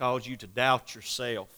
Cause 0.00 0.26
you 0.26 0.34
to 0.34 0.46
doubt 0.46 0.94
yourself, 0.94 1.50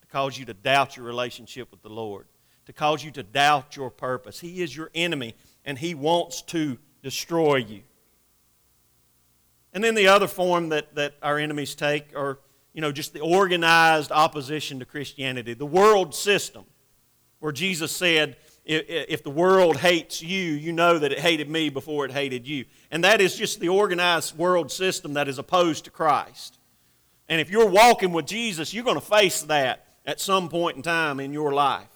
to 0.00 0.06
cause 0.08 0.36
you 0.36 0.44
to 0.44 0.52
doubt 0.52 0.96
your 0.96 1.06
relationship 1.06 1.70
with 1.70 1.80
the 1.82 1.88
Lord, 1.88 2.26
to 2.66 2.72
cause 2.72 3.04
you 3.04 3.12
to 3.12 3.22
doubt 3.22 3.76
your 3.76 3.90
purpose. 3.90 4.40
He 4.40 4.60
is 4.60 4.76
your 4.76 4.90
enemy, 4.92 5.36
and 5.64 5.78
he 5.78 5.94
wants 5.94 6.42
to 6.42 6.78
destroy 7.00 7.56
you. 7.56 7.82
And 9.72 9.84
then 9.84 9.94
the 9.94 10.08
other 10.08 10.26
form 10.26 10.70
that, 10.70 10.96
that 10.96 11.14
our 11.22 11.38
enemies 11.38 11.76
take 11.76 12.12
are, 12.16 12.40
you 12.72 12.80
know, 12.80 12.90
just 12.90 13.12
the 13.12 13.20
organized 13.20 14.10
opposition 14.10 14.80
to 14.80 14.84
Christianity, 14.84 15.54
the 15.54 15.64
world 15.64 16.12
system, 16.12 16.64
where 17.38 17.52
Jesus 17.52 17.92
said, 17.92 18.36
if 18.64 19.22
the 19.22 19.30
world 19.30 19.76
hates 19.76 20.20
you, 20.20 20.52
you 20.54 20.72
know 20.72 20.98
that 20.98 21.12
it 21.12 21.20
hated 21.20 21.48
me 21.48 21.68
before 21.70 22.04
it 22.04 22.10
hated 22.10 22.48
you. 22.48 22.64
And 22.90 23.04
that 23.04 23.20
is 23.20 23.36
just 23.36 23.60
the 23.60 23.68
organized 23.68 24.36
world 24.36 24.72
system 24.72 25.14
that 25.14 25.28
is 25.28 25.38
opposed 25.38 25.84
to 25.84 25.92
Christ. 25.92 26.56
And 27.30 27.40
if 27.40 27.48
you're 27.48 27.68
walking 27.68 28.12
with 28.12 28.26
Jesus, 28.26 28.74
you're 28.74 28.84
going 28.84 28.96
to 28.96 29.00
face 29.00 29.42
that 29.42 29.86
at 30.04 30.20
some 30.20 30.48
point 30.48 30.76
in 30.76 30.82
time 30.82 31.20
in 31.20 31.32
your 31.32 31.52
life. 31.52 31.86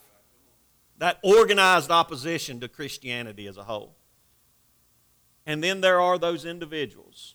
That 0.99 1.19
organized 1.25 1.91
opposition 1.91 2.61
to 2.61 2.69
Christianity 2.69 3.49
as 3.49 3.57
a 3.57 3.65
whole. 3.65 3.97
And 5.45 5.63
then 5.63 5.81
there 5.81 6.01
are 6.01 6.19
those 6.19 6.45
individuals 6.45 7.35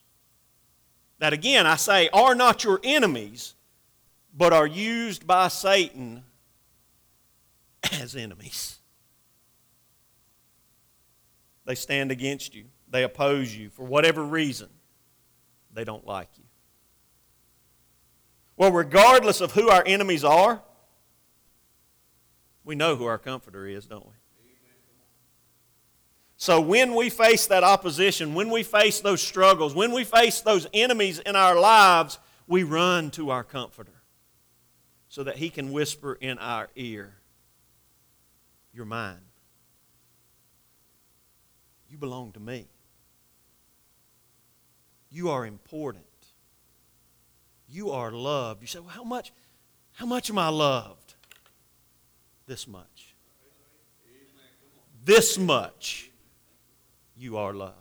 that, 1.20 1.34
again, 1.34 1.68
I 1.68 1.76
say, 1.76 2.08
are 2.14 2.34
not 2.34 2.64
your 2.64 2.80
enemies, 2.86 3.56
but 4.36 4.54
are 4.54 4.66
used 4.66 5.28
by 5.28 5.50
Satan 5.50 6.24
as 7.92 8.16
enemies. 8.16 8.78
They 11.66 11.76
stand 11.76 12.12
against 12.12 12.56
you, 12.56 12.64
they 12.90 13.04
oppose 13.04 13.54
you 13.54 13.70
for 13.70 13.84
whatever 13.84 14.24
reason. 14.24 14.70
They 15.74 15.84
don't 15.84 16.08
like 16.08 16.30
you. 16.38 16.49
Well, 18.60 18.74
regardless 18.74 19.40
of 19.40 19.54
who 19.54 19.70
our 19.70 19.82
enemies 19.86 20.26
are, 20.26 20.62
we 22.66 22.76
know 22.76 22.98
who 22.98 23.06
our 23.06 23.18
comforter 23.18 23.66
is, 23.66 23.86
don't 23.86 24.06
we? 24.06 24.12
So 26.36 26.60
when 26.60 26.94
we 26.94 27.10
face 27.10 27.48
that 27.48 27.64
opposition, 27.64 28.34
when 28.34 28.50
we 28.50 28.64
face 28.64 29.00
those 29.00 29.22
struggles, 29.22 29.74
when 29.74 29.94
we 29.94 30.04
face 30.04 30.42
those 30.42 30.68
enemies 30.74 31.20
in 31.20 31.38
our 31.38 31.58
lives, 31.58 32.20
we 32.48 32.64
run 32.64 33.12
to 33.12 33.30
our 33.30 33.46
comforter 33.46 34.04
so 35.08 35.24
that 35.24 35.38
he 35.38 35.50
can 35.50 35.72
whisper 35.72 36.18
in 36.20 36.38
our 36.38 36.68
ear, 36.76 37.14
You're 38.74 38.84
mine. 38.84 39.22
You 41.90 41.98
belong 41.98 42.34
to 42.34 42.42
me. 42.42 42.68
You 45.10 45.30
are 45.30 45.46
important. 45.46 46.09
You 47.70 47.92
are 47.92 48.12
loved. 48.12 48.62
You 48.62 48.68
say, 48.68 48.80
well, 48.80 48.90
how 48.90 49.04
much, 49.04 49.32
how 49.94 50.06
much 50.06 50.30
am 50.30 50.38
I 50.38 50.50
loved? 50.50 51.14
This 52.48 52.68
much. 52.68 53.16
This 55.06 55.38
much 55.38 56.10
you 57.16 57.38
are 57.38 57.54
loved. 57.54 57.76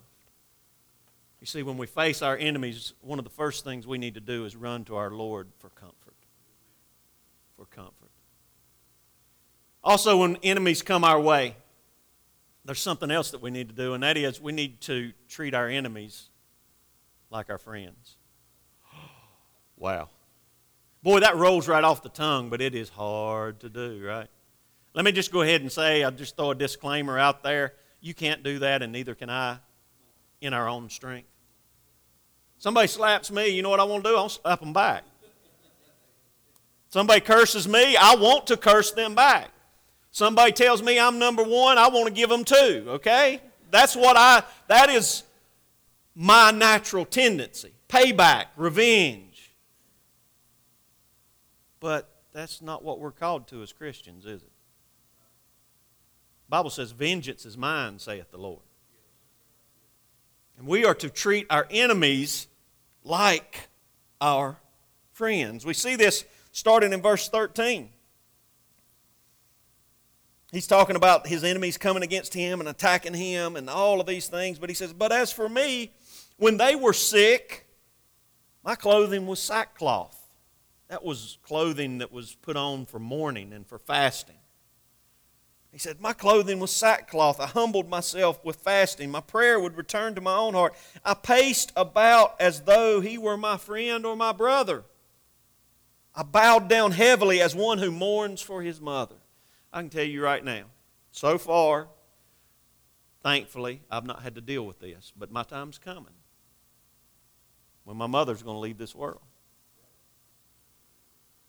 You 1.41 1.47
see, 1.47 1.63
when 1.63 1.79
we 1.79 1.87
face 1.87 2.21
our 2.21 2.37
enemies, 2.37 2.93
one 3.01 3.19
of 3.19 3.25
the 3.25 3.31
first 3.31 3.65
things 3.65 3.87
we 3.87 3.97
need 3.97 4.15
to 4.15 4.21
do 4.21 4.45
is 4.45 4.57
run 4.57 4.85
to 4.85 4.97
our 4.97 5.11
Lord 5.11 5.49
for 5.59 5.71
comfort. 5.71 6.17
For 7.57 7.65
comfort. 7.65 8.11
Also, 9.83 10.19
when 10.19 10.37
enemies 10.43 10.83
come 10.83 11.05
our 11.05 11.21
way, 11.21 11.57
there's 12.65 12.81
something 12.81 13.11
else 13.11 13.31
that 13.31 13.41
we 13.41 13.51
need 13.51 13.69
to 13.71 13.75
do, 13.75 13.95
and 13.95 14.03
that 14.03 14.19
is 14.19 14.41
we 14.41 14.53
need 14.53 14.83
to 14.83 15.13
treat 15.29 15.55
our 15.55 15.69
enemies 15.69 16.29
like 17.31 17.49
our 17.49 17.57
friends. 17.57 18.18
Wow. 19.79 20.09
Boy, 21.03 21.21
that 21.21 21.37
rolls 21.37 21.69
right 21.69 21.85
off 21.85 22.03
the 22.03 22.09
tongue, 22.09 22.51
but 22.51 22.61
it 22.61 22.75
is 22.75 22.89
hard 22.89 23.61
to 23.61 23.69
do, 23.69 24.03
right? 24.05 24.29
Let 24.95 25.05
me 25.05 25.13
just 25.13 25.31
go 25.31 25.43
ahead 25.43 25.61
and 25.61 25.71
say, 25.71 26.03
I'll 26.03 26.11
just 26.11 26.37
throw 26.37 26.51
a 26.51 26.55
disclaimer 26.55 27.19
out 27.19 27.43
there. 27.43 27.75
You 28.01 28.15
can't 28.15 28.43
do 28.43 28.59
that, 28.61 28.83
and 28.83 28.93
neither 28.93 29.15
can 29.15 29.31
I 29.31 29.59
in 30.41 30.53
our 30.53 30.69
own 30.69 30.91
strength. 30.91 31.29
Somebody 32.59 32.89
slaps 32.89 33.31
me, 33.31 33.49
you 33.49 33.63
know 33.63 33.71
what 33.71 33.81
I 33.81 33.85
want 33.85 34.03
to 34.05 34.11
do? 34.11 34.17
I'll 34.17 34.29
slap 34.29 34.61
them 34.61 34.73
back. 34.73 35.05
Somebody 36.91 37.21
curses 37.21 37.69
me, 37.69 37.97
I 37.97 38.17
want 38.17 38.47
to 38.49 38.57
curse 38.57 38.91
them 38.93 39.15
back. 39.15 39.51
Somebody 40.11 40.53
tells 40.53 40.83
me 40.83 40.99
I'm 40.99 41.19
number 41.19 41.45
one, 41.45 41.79
I 41.79 41.89
want 41.89 42.07
to 42.07 42.13
give 42.13 42.31
them 42.31 42.45
two, 42.45 42.85
okay? 42.89 43.41
That's 43.71 43.95
what 43.95 44.17
I, 44.17 44.43
that 44.67 44.89
is 44.89 45.23
my 46.15 46.51
natural 46.51 47.05
tendency. 47.05 47.73
Payback, 47.89 48.47
revenge. 48.57 49.28
But 51.81 52.09
that's 52.33 52.61
not 52.61 52.83
what 52.83 53.01
we're 53.01 53.13
called 53.13 53.49
to 53.49 53.63
as 53.63 53.73
Christians, 53.73 54.27
is 54.27 54.43
it? 54.43 54.53
The 56.47 56.51
Bible 56.51 56.71
says, 56.71 56.93
Vengeance 56.93 57.45
is 57.45 57.57
mine, 57.57 57.99
saith 57.99 58.31
the 58.31 58.39
Lord. 58.39 58.63
And 60.59 60.67
we 60.67 60.85
are 60.85 60.95
to 60.95 61.09
treat 61.09 61.47
our 61.51 61.67
enemies 61.71 62.49
like 63.05 63.69
our 64.21 64.57
friends. 65.13 65.65
We 65.65 65.75
see 65.75 65.95
this 65.95 66.25
starting 66.53 66.93
in 66.93 67.01
verse 67.03 67.29
13. 67.29 67.91
He's 70.51 70.67
talking 70.67 70.97
about 70.97 71.27
his 71.27 71.45
enemies 71.45 71.77
coming 71.77 72.03
against 72.03 72.33
him 72.33 72.61
and 72.61 72.69
attacking 72.69 73.15
him 73.15 73.55
and 73.57 73.69
all 73.69 74.01
of 74.01 74.07
these 74.07 74.29
things. 74.29 74.59
But 74.59 74.71
he 74.71 74.75
says, 74.75 74.93
But 74.93 75.13
as 75.13 75.31
for 75.31 75.49
me, 75.49 75.93
when 76.39 76.57
they 76.57 76.75
were 76.75 76.95
sick, 76.95 77.67
my 78.65 78.75
clothing 78.75 79.27
was 79.27 79.41
sackcloth. 79.41 80.18
That 80.89 81.05
was 81.05 81.39
clothing 81.43 81.99
that 81.99 82.13
was 82.13 82.35
put 82.35 82.57
on 82.57 82.87
for 82.87 82.99
mourning 82.99 83.53
and 83.53 83.67
for 83.67 83.79
fasting. 83.79 84.39
He 85.71 85.79
said, 85.79 86.01
My 86.01 86.15
clothing 86.15 86.61
was 86.61 86.71
sackcloth. 86.71 87.41
I 87.41 87.47
humbled 87.47 87.89
myself 87.89 88.43
with 88.45 88.57
fasting. 88.57 89.11
My 89.11 89.21
prayer 89.21 89.61
would 89.61 89.77
return 89.77 90.15
to 90.15 90.21
my 90.21 90.35
own 90.35 90.55
heart. 90.55 90.75
I 91.05 91.15
paced 91.15 91.73
about 91.77 92.41
as 92.41 92.63
though 92.63 93.01
he 93.01 93.19
were 93.19 93.37
my 93.37 93.59
friend 93.59 94.07
or 94.07 94.17
my 94.17 94.33
brother. 94.33 94.85
I 96.15 96.23
bowed 96.23 96.69
down 96.69 96.93
heavily 96.93 97.41
as 97.41 97.55
one 97.55 97.79
who 97.79 97.91
mourns 97.91 98.41
for 98.41 98.63
his 98.63 98.81
mother. 98.81 99.17
I 99.73 99.81
can 99.81 99.91
tell 99.91 100.05
you 100.05 100.23
right 100.23 100.43
now, 100.43 100.65
so 101.13 101.37
far, 101.37 101.89
thankfully, 103.23 103.83
I've 103.91 104.07
not 104.07 104.23
had 104.23 104.35
to 104.37 104.41
deal 104.41 104.67
with 104.67 104.81
this, 104.81 105.13
but 105.17 105.31
my 105.31 105.43
time's 105.43 105.79
coming 105.79 106.15
when 107.85 107.97
my 107.97 108.07
mother's 108.07 108.43
going 108.43 108.57
to 108.57 108.61
leave 108.61 108.79
this 108.79 108.95
world. 108.95 109.21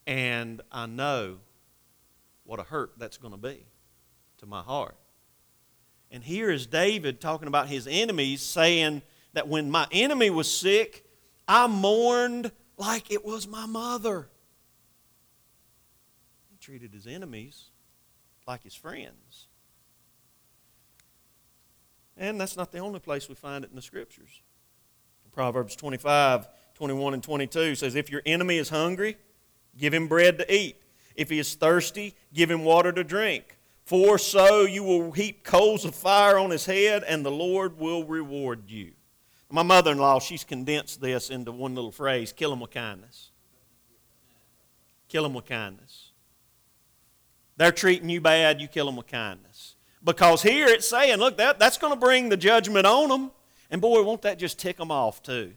And 0.09 0.63
I 0.71 0.87
know 0.87 1.37
what 2.43 2.59
a 2.59 2.63
hurt 2.63 2.93
that's 2.97 3.17
going 3.17 3.31
to 3.31 3.37
be 3.37 3.63
to 4.39 4.47
my 4.47 4.63
heart. 4.63 4.95
And 6.09 6.23
here 6.23 6.49
is 6.49 6.65
David 6.65 7.21
talking 7.21 7.47
about 7.47 7.67
his 7.67 7.85
enemies, 7.87 8.41
saying 8.41 9.03
that 9.33 9.47
when 9.47 9.69
my 9.69 9.85
enemy 9.91 10.31
was 10.31 10.51
sick, 10.51 11.05
I 11.47 11.67
mourned 11.67 12.51
like 12.75 13.11
it 13.11 13.23
was 13.23 13.47
my 13.47 13.67
mother. 13.67 14.27
He 16.49 16.57
treated 16.57 16.91
his 16.91 17.05
enemies 17.05 17.65
like 18.47 18.63
his 18.63 18.73
friends. 18.73 19.45
And 22.17 22.41
that's 22.41 22.57
not 22.57 22.71
the 22.71 22.79
only 22.79 22.99
place 22.99 23.29
we 23.29 23.35
find 23.35 23.63
it 23.63 23.69
in 23.69 23.75
the 23.75 23.83
scriptures. 23.83 24.41
Proverbs 25.31 25.75
25, 25.75 26.47
21, 26.73 27.13
and 27.13 27.21
22 27.21 27.75
says, 27.75 27.93
If 27.93 28.09
your 28.09 28.23
enemy 28.25 28.57
is 28.57 28.69
hungry, 28.69 29.15
give 29.79 29.93
him 29.93 30.07
bread 30.07 30.38
to 30.39 30.53
eat. 30.53 30.77
If 31.15 31.29
he 31.29 31.39
is 31.39 31.55
thirsty, 31.55 32.15
give 32.33 32.51
him 32.51 32.63
water 32.63 32.91
to 32.91 33.03
drink. 33.03 33.57
For 33.86 34.17
so 34.17 34.65
you 34.65 34.83
will 34.83 35.12
heap 35.12 35.43
coals 35.43 35.83
of 35.83 35.95
fire 35.95 36.38
on 36.38 36.51
his 36.51 36.65
head, 36.65 37.03
and 37.07 37.25
the 37.25 37.31
Lord 37.31 37.79
will 37.79 38.03
reward 38.03 38.69
you. 38.69 38.91
My 39.50 39.63
mother 39.63 39.91
in 39.91 39.98
law, 39.98 40.19
she's 40.19 40.43
condensed 40.43 41.01
this 41.01 41.31
into 41.31 41.51
one 41.51 41.74
little 41.74 41.91
phrase 41.91 42.31
kill 42.31 42.53
him 42.53 42.59
with 42.59 42.71
kindness. 42.71 43.31
Kill 45.07 45.25
him 45.25 45.33
with 45.33 45.45
kindness. 45.45 46.12
They're 47.57 47.71
treating 47.71 48.09
you 48.09 48.21
bad, 48.21 48.62
you 48.62 48.67
kill 48.67 48.86
them 48.86 48.95
with 48.95 49.07
kindness. 49.07 49.75
Because 50.03 50.41
here 50.41 50.67
it's 50.67 50.88
saying, 50.88 51.17
look, 51.17 51.38
that, 51.38 51.59
that's 51.59 51.77
going 51.77 51.91
to 51.91 52.00
bring 52.00 52.29
the 52.29 52.38
judgment 52.38 52.86
on 52.86 53.09
them. 53.09 53.31
And 53.71 53.81
boy, 53.81 54.01
won't 54.03 54.21
that 54.21 54.39
just 54.39 54.59
tick 54.59 54.77
them 54.77 54.91
off 54.91 55.21
too? 55.21 55.53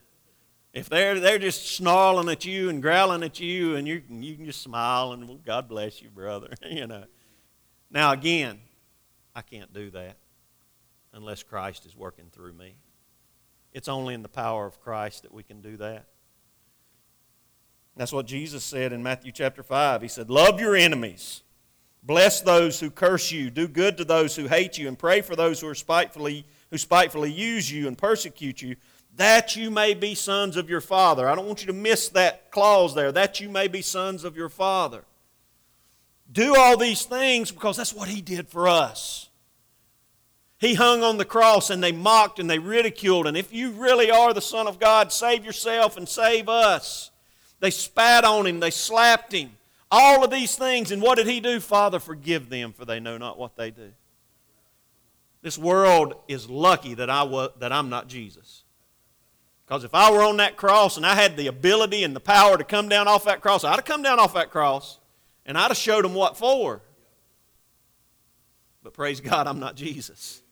If 0.73 0.88
they're, 0.88 1.21
they're 1.21 1.38
just 1.38 1.76
snarling 1.76 2.29
at 2.31 2.45
you 2.45 2.71
and 2.71 2.81
growling 2.81 3.23
at 3.23 3.38
you, 3.41 3.76
and 3.76 3.87
you, 3.87 4.02
you 4.09 4.37
can 4.37 4.47
just 4.47 4.62
smile 4.62 5.12
and, 5.12 5.29
well, 5.29 5.38
God 5.45 5.69
bless 5.69 6.00
you, 6.00 6.09
brother, 6.09 6.55
you 6.71 6.87
know. 6.87 7.05
Now, 7.91 8.12
again, 8.12 8.59
I 9.35 9.43
can't 9.43 9.73
do 9.73 9.91
that 9.91 10.17
unless 11.12 11.43
Christ 11.43 11.85
is 11.85 11.95
working 11.95 12.26
through 12.33 12.55
me. 12.55 12.75
It's 13.73 13.88
only 13.88 14.14
in 14.14 14.23
the 14.23 14.29
power 14.29 14.67
of 14.67 14.81
Christ 14.81 15.23
that 15.23 15.33
we 15.33 15.43
can 15.43 15.61
do 15.61 15.76
that. 15.79 16.07
That's 17.97 18.12
what 18.12 18.26
Jesus 18.26 18.64
said 18.64 18.95
in 18.95 19.02
Matthew 19.02 19.33
chapter 19.33 19.62
5. 19.62 20.00
He 20.00 20.09
said, 20.09 20.31
Love 20.31 20.59
your 20.59 20.75
enemies, 20.75 21.43
bless 22.02 22.41
those 22.41 22.81
who 22.81 22.91
curse 22.91 23.31
you, 23.31 23.50
do 23.50 23.69
good 23.69 23.99
to 23.99 24.05
those 24.07 24.35
who 24.35 24.47
hate 24.47 24.79
you, 24.79 24.88
and 24.88 24.99
pray 24.99 25.21
for 25.21 25.37
those 25.37 25.61
who 25.61 25.69
are 25.69 25.75
spitefully 25.75 26.47
who 26.71 26.79
spitefully 26.79 27.31
use 27.31 27.71
you 27.71 27.87
and 27.87 27.99
persecute 27.99 28.62
you, 28.62 28.76
that 29.16 29.57
you 29.57 29.71
may 29.71 29.95
be 29.95 30.14
sons 30.14 30.57
of 30.57 30.71
your 30.71 30.81
Father. 30.81 31.28
I 31.28 31.35
don't 31.35 31.47
want 31.47 31.61
you 31.61 31.66
to 31.66 31.73
miss 31.73 32.09
that 32.11 32.50
clause 32.50 32.95
there, 32.95 33.12
that 33.12 33.40
you 33.40 33.49
may 33.49 33.69
be 33.69 33.83
sons 33.83 34.25
of 34.25 34.37
your 34.37 34.49
Father. 34.49 35.04
Do 36.31 36.57
all 36.57 36.76
these 36.76 37.04
things 37.04 37.50
because 37.50 37.76
that's 37.76 37.95
what 37.95 38.09
He 38.09 38.23
did 38.23 38.49
for 38.49 38.69
us. 38.69 39.28
He 40.62 40.75
hung 40.75 41.02
on 41.02 41.19
the 41.19 41.25
cross 41.25 41.71
and 41.71 41.83
they 41.83 41.90
mocked 41.90 42.38
and 42.38 42.49
they 42.49 42.61
ridiculed. 42.61 43.26
And 43.26 43.37
if 43.37 43.52
you 43.52 43.73
really 43.73 44.12
are 44.12 44.33
the 44.33 44.40
Son 44.40 44.69
of 44.69 44.78
God, 44.78 45.12
save 45.12 45.45
yourself 45.45 45.97
and 45.97 46.09
save 46.09 46.49
us. 46.49 47.11
They 47.59 47.71
spat 47.71 48.25
on 48.25 48.47
him, 48.47 48.61
they 48.61 48.71
slapped 48.71 49.33
him. 49.33 49.50
All 49.90 50.25
of 50.25 50.31
these 50.31 50.54
things. 50.54 50.92
And 50.92 51.02
what 51.02 51.16
did 51.16 51.26
he 51.26 51.40
do? 51.40 51.59
Father, 51.59 51.99
forgive 51.99 52.49
them, 52.49 52.73
for 52.73 52.85
they 52.85 53.00
know 53.00 53.19
not 53.19 53.38
what 53.38 53.57
they 53.57 53.73
do. 53.73 53.90
This 55.42 55.59
world 55.59 56.14
is 56.28 56.49
lucky 56.49 56.95
that, 56.95 57.11
I 57.11 57.25
was, 57.25 57.50
that 57.59 57.73
I'm 57.73 57.88
not 57.88 58.07
Jesus. 58.07 58.62
Because 59.73 59.85
if 59.85 59.95
I 59.95 60.12
were 60.12 60.23
on 60.23 60.37
that 60.37 60.59
cross 60.59 60.99
and 60.99 61.07
I 61.07 61.14
had 61.14 61.35
the 61.35 61.47
ability 61.47 62.05
and 62.05 62.14
the 62.14 62.21
power 62.21 62.59
to 62.59 62.62
come 62.62 62.91
down 62.91 63.09
off 63.09 63.25
that 63.25 63.41
cross, 63.41 63.64
I'd 63.64 63.76
have 63.76 63.87
come 63.87 64.02
down 64.02 64.21
off 64.21 64.35
that 64.35 64.50
cross 64.50 64.99
and 65.47 65.57
I'd 65.57 65.69
have 65.69 65.79
showed 65.79 66.05
them 66.05 66.12
what 66.12 66.37
for. 66.37 66.83
But 68.83 68.92
praise 68.92 69.23
God, 69.23 69.46
I'm 69.46 69.61
not 69.61 69.75
Jesus. 69.75 70.42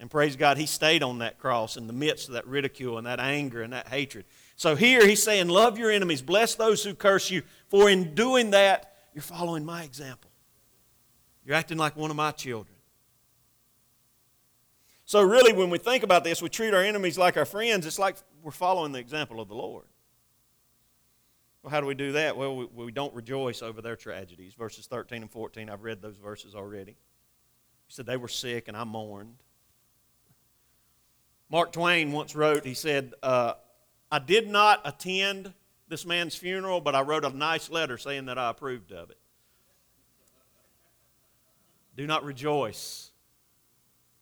And 0.00 0.10
praise 0.10 0.34
God, 0.36 0.56
He 0.56 0.64
stayed 0.64 1.02
on 1.02 1.18
that 1.18 1.38
cross 1.38 1.76
in 1.76 1.86
the 1.86 1.92
midst 1.92 2.28
of 2.28 2.34
that 2.36 2.46
ridicule 2.46 2.96
and 2.96 3.06
that 3.06 3.20
anger 3.20 3.60
and 3.60 3.74
that 3.74 3.88
hatred. 3.88 4.24
So 4.56 4.76
here 4.76 5.06
He's 5.06 5.22
saying, 5.22 5.48
Love 5.48 5.76
your 5.76 5.90
enemies, 5.90 6.22
bless 6.22 6.54
those 6.54 6.82
who 6.82 6.94
curse 6.94 7.30
you, 7.30 7.42
for 7.68 7.90
in 7.90 8.14
doing 8.14 8.52
that, 8.52 8.94
you're 9.12 9.20
following 9.20 9.66
my 9.66 9.82
example. 9.82 10.30
You're 11.44 11.56
acting 11.56 11.76
like 11.76 11.98
one 11.98 12.10
of 12.10 12.16
my 12.16 12.30
children. 12.30 12.74
So, 15.06 15.22
really, 15.22 15.52
when 15.52 15.68
we 15.68 15.76
think 15.76 16.02
about 16.02 16.24
this, 16.24 16.40
we 16.40 16.48
treat 16.48 16.72
our 16.72 16.82
enemies 16.82 17.18
like 17.18 17.36
our 17.36 17.44
friends. 17.44 17.84
It's 17.84 17.98
like 17.98 18.16
we're 18.44 18.50
following 18.50 18.92
the 18.92 18.98
example 18.98 19.40
of 19.40 19.48
the 19.48 19.54
Lord. 19.54 19.86
Well, 21.62 21.70
how 21.70 21.80
do 21.80 21.86
we 21.86 21.94
do 21.94 22.12
that? 22.12 22.36
Well, 22.36 22.54
we, 22.54 22.66
we 22.66 22.92
don't 22.92 23.14
rejoice 23.14 23.62
over 23.62 23.80
their 23.80 23.96
tragedies. 23.96 24.52
Verses 24.52 24.86
13 24.86 25.22
and 25.22 25.30
14, 25.30 25.70
I've 25.70 25.82
read 25.82 26.02
those 26.02 26.18
verses 26.18 26.54
already. 26.54 26.92
He 27.86 27.94
said, 27.94 28.04
They 28.04 28.18
were 28.18 28.28
sick 28.28 28.68
and 28.68 28.76
I 28.76 28.84
mourned. 28.84 29.36
Mark 31.48 31.72
Twain 31.72 32.12
once 32.12 32.36
wrote, 32.36 32.66
he 32.66 32.74
said, 32.74 33.14
uh, 33.22 33.54
I 34.10 34.18
did 34.18 34.48
not 34.48 34.80
attend 34.84 35.54
this 35.88 36.04
man's 36.04 36.34
funeral, 36.34 36.80
but 36.80 36.94
I 36.94 37.00
wrote 37.00 37.24
a 37.24 37.30
nice 37.30 37.70
letter 37.70 37.96
saying 37.96 38.26
that 38.26 38.38
I 38.38 38.50
approved 38.50 38.92
of 38.92 39.10
it. 39.10 39.18
Do 41.96 42.06
not 42.06 42.24
rejoice 42.24 43.10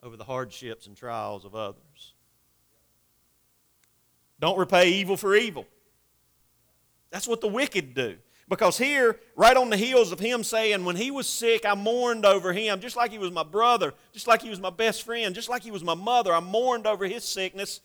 over 0.03 0.17
the 0.17 0.25
hardships 0.25 0.87
and 0.87 0.97
trials 0.97 1.45
of 1.45 1.55
others. 1.55 1.83
Don't 4.43 4.59
repay 4.59 4.91
evil 4.91 5.17
for 5.17 5.37
evil. 5.37 5.67
That's 7.13 7.29
what 7.29 7.41
the 7.41 7.47
wicked 7.47 7.95
do. 7.95 8.17
Because 8.49 8.77
here, 8.77 9.21
right 9.37 9.57
on 9.57 9.71
the 9.71 9.77
heels 9.77 10.11
of 10.11 10.19
him 10.19 10.43
saying, 10.43 10.85
when 10.85 10.97
he 10.97 11.13
was 11.13 11.29
sick, 11.29 11.65
I 11.65 11.77
mourned 11.77 12.27
over 12.27 12.53
him, 12.53 12.81
just 12.81 12.97
like 12.97 13.13
he 13.13 13.19
was 13.19 13.31
my 13.31 13.45
brother, 13.45 13.95
just 14.13 14.27
like 14.27 14.43
he 14.43 14.51
was 14.51 14.59
my 14.59 14.71
best 14.71 15.05
friend, 15.05 15.33
just 15.33 15.49
like 15.49 15.63
he 15.63 15.71
was 15.71 15.85
my 15.85 15.95
mother, 15.95 16.35
I 16.35 16.41
mourned 16.41 16.89
over 16.89 17.07
his 17.07 17.23
sickness. 17.25 17.81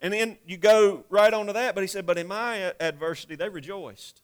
And 0.00 0.12
then 0.12 0.38
you 0.44 0.56
go 0.56 1.04
right 1.08 1.32
on 1.32 1.46
to 1.46 1.52
that, 1.52 1.76
but 1.76 1.82
he 1.82 1.86
said, 1.86 2.04
but 2.04 2.18
in 2.18 2.26
my 2.26 2.74
adversity, 2.80 3.36
they 3.36 3.48
rejoiced. 3.48 4.22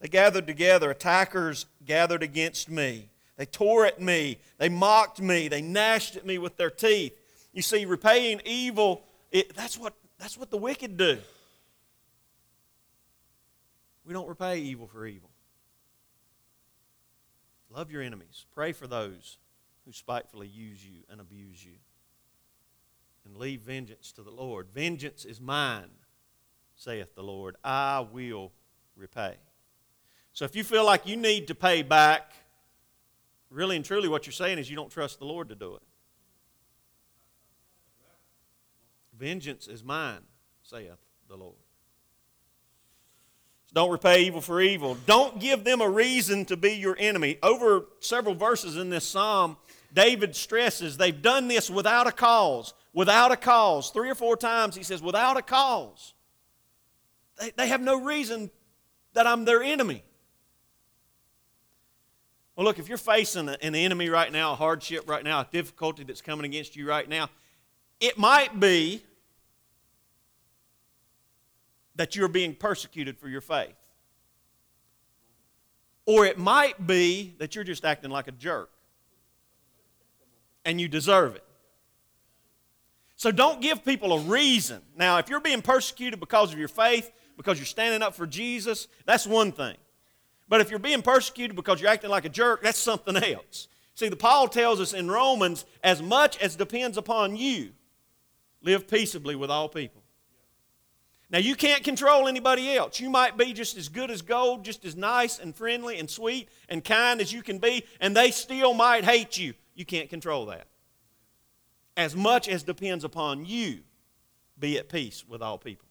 They 0.00 0.08
gathered 0.08 0.48
together, 0.48 0.90
attackers 0.90 1.66
gathered 1.86 2.24
against 2.24 2.68
me. 2.68 3.10
They 3.36 3.46
tore 3.46 3.86
at 3.86 4.02
me. 4.02 4.38
They 4.58 4.68
mocked 4.68 5.20
me. 5.20 5.46
They 5.46 5.62
gnashed 5.62 6.16
at 6.16 6.26
me 6.26 6.38
with 6.38 6.56
their 6.56 6.70
teeth. 6.70 7.16
You 7.52 7.62
see, 7.62 7.84
repaying 7.84 8.42
evil, 8.44 9.04
it, 9.30 9.54
that's, 9.54 9.78
what, 9.78 9.94
that's 10.18 10.38
what 10.38 10.50
the 10.50 10.56
wicked 10.56 10.96
do. 10.96 11.18
We 14.04 14.12
don't 14.12 14.28
repay 14.28 14.58
evil 14.58 14.86
for 14.86 15.06
evil. 15.06 15.30
Love 17.70 17.90
your 17.90 18.02
enemies. 18.02 18.46
Pray 18.54 18.72
for 18.72 18.86
those 18.86 19.38
who 19.84 19.92
spitefully 19.92 20.46
use 20.46 20.84
you 20.84 21.02
and 21.10 21.20
abuse 21.20 21.64
you. 21.64 21.74
And 23.24 23.36
leave 23.36 23.62
vengeance 23.62 24.12
to 24.12 24.22
the 24.22 24.30
Lord. 24.30 24.68
Vengeance 24.74 25.24
is 25.24 25.40
mine, 25.40 25.90
saith 26.76 27.14
the 27.14 27.22
Lord. 27.22 27.56
I 27.64 28.06
will 28.12 28.52
repay. 28.96 29.36
So 30.34 30.44
if 30.44 30.54
you 30.54 30.62
feel 30.62 30.84
like 30.84 31.06
you 31.06 31.16
need 31.16 31.48
to 31.48 31.54
pay 31.54 31.82
back, 31.82 32.32
really 33.50 33.76
and 33.76 33.84
truly 33.84 34.08
what 34.08 34.26
you're 34.26 34.32
saying 34.32 34.58
is 34.58 34.68
you 34.68 34.76
don't 34.76 34.90
trust 34.90 35.18
the 35.18 35.24
Lord 35.24 35.48
to 35.48 35.54
do 35.54 35.74
it. 35.74 35.82
Vengeance 39.18 39.68
is 39.68 39.84
mine, 39.84 40.20
saith 40.62 40.98
the 41.28 41.36
Lord. 41.36 41.54
So 43.66 43.74
don't 43.74 43.90
repay 43.90 44.24
evil 44.24 44.40
for 44.40 44.60
evil. 44.60 44.96
Don't 45.06 45.40
give 45.40 45.64
them 45.64 45.80
a 45.80 45.88
reason 45.88 46.44
to 46.46 46.56
be 46.56 46.72
your 46.72 46.96
enemy. 46.98 47.38
Over 47.42 47.86
several 48.00 48.34
verses 48.34 48.76
in 48.76 48.90
this 48.90 49.06
psalm, 49.06 49.56
David 49.92 50.34
stresses 50.34 50.96
they've 50.96 51.22
done 51.22 51.48
this 51.48 51.70
without 51.70 52.06
a 52.06 52.12
cause. 52.12 52.74
Without 52.92 53.32
a 53.32 53.36
cause. 53.36 53.90
Three 53.90 54.10
or 54.10 54.14
four 54.14 54.36
times 54.36 54.76
he 54.76 54.82
says, 54.82 55.02
without 55.02 55.36
a 55.36 55.42
cause. 55.42 56.14
They, 57.40 57.50
they 57.56 57.68
have 57.68 57.80
no 57.80 58.00
reason 58.00 58.50
that 59.14 59.26
I'm 59.26 59.44
their 59.44 59.62
enemy. 59.62 60.04
Well, 62.56 62.64
look, 62.64 62.78
if 62.78 62.88
you're 62.88 62.98
facing 62.98 63.48
an 63.48 63.74
enemy 63.74 64.08
right 64.08 64.30
now, 64.30 64.52
a 64.52 64.54
hardship 64.54 65.08
right 65.08 65.24
now, 65.24 65.40
a 65.40 65.48
difficulty 65.50 66.04
that's 66.04 66.20
coming 66.22 66.44
against 66.44 66.76
you 66.76 66.88
right 66.88 67.08
now, 67.08 67.28
it 68.04 68.18
might 68.18 68.60
be 68.60 69.02
that 71.96 72.14
you're 72.14 72.28
being 72.28 72.54
persecuted 72.54 73.18
for 73.18 73.28
your 73.30 73.40
faith. 73.40 73.74
Or 76.04 76.26
it 76.26 76.36
might 76.36 76.86
be 76.86 77.34
that 77.38 77.54
you're 77.54 77.64
just 77.64 77.82
acting 77.82 78.10
like 78.10 78.28
a 78.28 78.32
jerk 78.32 78.70
and 80.66 80.78
you 80.78 80.86
deserve 80.86 81.34
it. 81.34 81.44
So 83.16 83.30
don't 83.30 83.62
give 83.62 83.82
people 83.86 84.12
a 84.12 84.20
reason. 84.20 84.82
Now, 84.96 85.16
if 85.16 85.30
you're 85.30 85.40
being 85.40 85.62
persecuted 85.62 86.20
because 86.20 86.52
of 86.52 86.58
your 86.58 86.68
faith, 86.68 87.10
because 87.38 87.58
you're 87.58 87.64
standing 87.64 88.02
up 88.02 88.14
for 88.14 88.26
Jesus, 88.26 88.86
that's 89.06 89.26
one 89.26 89.50
thing. 89.50 89.76
But 90.46 90.60
if 90.60 90.68
you're 90.68 90.78
being 90.78 91.00
persecuted 91.00 91.56
because 91.56 91.80
you're 91.80 91.90
acting 91.90 92.10
like 92.10 92.26
a 92.26 92.28
jerk, 92.28 92.62
that's 92.62 92.78
something 92.78 93.16
else. 93.24 93.68
See, 93.94 94.10
the 94.10 94.16
Paul 94.16 94.48
tells 94.48 94.78
us 94.78 94.92
in 94.92 95.10
Romans, 95.10 95.64
as 95.82 96.02
much 96.02 96.36
as 96.38 96.54
depends 96.54 96.98
upon 96.98 97.36
you, 97.36 97.70
live 98.64 98.88
peaceably 98.88 99.36
with 99.36 99.50
all 99.50 99.68
people. 99.68 100.02
Now, 101.30 101.38
you 101.38 101.54
can't 101.56 101.82
control 101.82 102.28
anybody 102.28 102.76
else. 102.76 103.00
You 103.00 103.10
might 103.10 103.36
be 103.36 103.52
just 103.52 103.76
as 103.76 103.88
good 103.88 104.10
as 104.10 104.22
gold, 104.22 104.64
just 104.64 104.84
as 104.84 104.94
nice 104.94 105.38
and 105.38 105.54
friendly 105.54 105.98
and 105.98 106.08
sweet 106.08 106.48
and 106.68 106.84
kind 106.84 107.20
as 107.20 107.32
you 107.32 107.42
can 107.42 107.58
be, 107.58 107.84
and 108.00 108.16
they 108.16 108.30
still 108.30 108.74
might 108.74 109.04
hate 109.04 109.36
you. 109.36 109.54
You 109.74 109.84
can't 109.84 110.08
control 110.08 110.46
that. 110.46 110.66
As 111.96 112.14
much 112.14 112.48
as 112.48 112.62
depends 112.62 113.04
upon 113.04 113.46
you, 113.46 113.80
be 114.58 114.78
at 114.78 114.88
peace 114.88 115.24
with 115.26 115.42
all 115.42 115.58
people. 115.58 115.88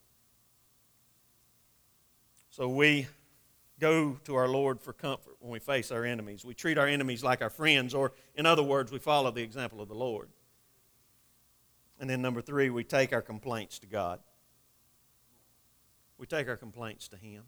So 2.50 2.70
we 2.70 3.08
go 3.80 4.18
to 4.26 4.36
our 4.36 4.48
Lord 4.48 4.80
for 4.80 4.94
comfort 4.94 5.36
when 5.40 5.52
we 5.52 5.60
face 5.60 5.92
our 5.92 6.06
enemies. 6.06 6.46
We 6.46 6.54
treat 6.54 6.78
our 6.78 6.88
enemies 6.88 7.24
like 7.24 7.42
our 7.42 7.50
friends, 7.50 7.94
or 7.94 8.14
in 8.36 8.46
other 8.46 8.64
words, 8.64 8.92
we 8.92 9.00
follow 9.00 9.32
the 9.32 9.42
example 9.42 9.82
of 9.82 9.90
the 9.90 9.96
Lord. 9.96 10.30
And 12.04 12.10
then 12.10 12.22
number 12.22 12.42
three, 12.42 12.70
we 12.70 12.84
take 12.84 13.14
our 13.14 13.22
complaints 13.22 13.80
to 13.80 13.88
God. 13.88 14.20
We 16.18 16.28
take 16.28 16.50
our 16.50 16.58
complaints 16.58 17.08
to 17.08 17.16
Him. 17.16 17.44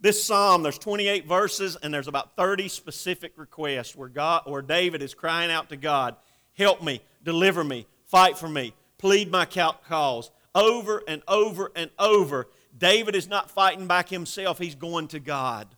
This 0.00 0.24
psalm, 0.24 0.62
there's 0.62 0.78
28 0.78 1.26
verses, 1.26 1.76
and 1.76 1.92
there's 1.92 2.08
about 2.08 2.34
30 2.34 2.68
specific 2.68 3.34
requests 3.36 3.94
where, 3.94 4.08
God, 4.08 4.44
where 4.46 4.62
David 4.62 5.02
is 5.02 5.12
crying 5.12 5.50
out 5.50 5.68
to 5.68 5.76
God, 5.76 6.16
Help 6.54 6.82
me, 6.82 7.02
deliver 7.22 7.62
me, 7.62 7.86
fight 8.06 8.38
for 8.38 8.48
me, 8.48 8.72
plead 8.96 9.30
my 9.30 9.44
cause. 9.44 10.30
Over 10.54 11.02
and 11.06 11.20
over 11.28 11.70
and 11.76 11.90
over, 11.98 12.48
David 12.78 13.14
is 13.14 13.28
not 13.28 13.50
fighting 13.50 13.86
back 13.86 14.08
himself, 14.08 14.58
he's 14.58 14.74
going 14.74 15.08
to 15.08 15.20
God. 15.20 15.68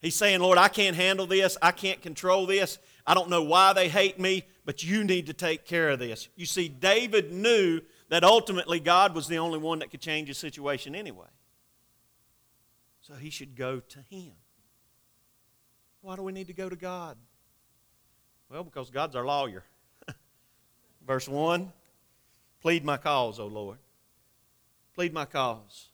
He's 0.00 0.16
saying, 0.16 0.40
Lord, 0.40 0.58
I 0.58 0.66
can't 0.68 0.96
handle 0.96 1.26
this. 1.26 1.56
I 1.62 1.72
can't 1.72 2.00
control 2.00 2.46
this. 2.46 2.78
I 3.06 3.14
don't 3.14 3.30
know 3.30 3.42
why 3.42 3.72
they 3.72 3.88
hate 3.88 4.18
me, 4.18 4.44
but 4.70 4.84
you 4.84 5.02
need 5.02 5.26
to 5.26 5.32
take 5.32 5.64
care 5.64 5.88
of 5.88 5.98
this. 5.98 6.28
You 6.36 6.46
see, 6.46 6.68
David 6.68 7.32
knew 7.32 7.80
that 8.08 8.22
ultimately 8.22 8.78
God 8.78 9.16
was 9.16 9.26
the 9.26 9.38
only 9.38 9.58
one 9.58 9.80
that 9.80 9.90
could 9.90 10.00
change 10.00 10.28
his 10.28 10.38
situation 10.38 10.94
anyway. 10.94 11.26
So 13.00 13.14
he 13.14 13.30
should 13.30 13.56
go 13.56 13.80
to 13.80 13.98
him. 14.08 14.30
Why 16.02 16.14
do 16.14 16.22
we 16.22 16.30
need 16.30 16.46
to 16.46 16.52
go 16.52 16.68
to 16.68 16.76
God? 16.76 17.16
Well, 18.48 18.62
because 18.62 18.90
God's 18.90 19.16
our 19.16 19.26
lawyer. 19.26 19.64
Verse 21.04 21.28
1 21.28 21.72
Plead 22.60 22.84
my 22.84 22.96
cause, 22.96 23.40
O 23.40 23.48
Lord. 23.48 23.78
Plead 24.94 25.12
my 25.12 25.24
cause. 25.24 25.88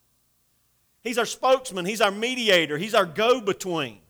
He's 1.01 1.17
our 1.17 1.25
spokesman, 1.25 1.87
He's 1.87 2.03
our 2.03 2.11
mediator, 2.11 2.77
He's 2.77 2.95
our 2.95 3.07
go 3.07 3.41
between. 3.41 4.01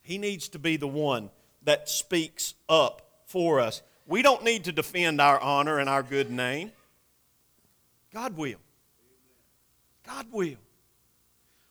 He 0.00 0.16
needs 0.16 0.48
to 0.48 0.58
be 0.58 0.78
the 0.78 0.88
one 0.88 1.28
that 1.64 1.88
speaks 1.88 2.54
up 2.68 3.02
for 3.26 3.60
us. 3.60 3.82
We 4.06 4.22
don't 4.22 4.44
need 4.44 4.64
to 4.64 4.72
defend 4.72 5.20
our 5.20 5.40
honor 5.40 5.78
and 5.78 5.88
our 5.88 6.02
good 6.02 6.30
name. 6.30 6.72
God 8.12 8.36
will. 8.36 8.58
God 10.06 10.26
will. 10.32 10.56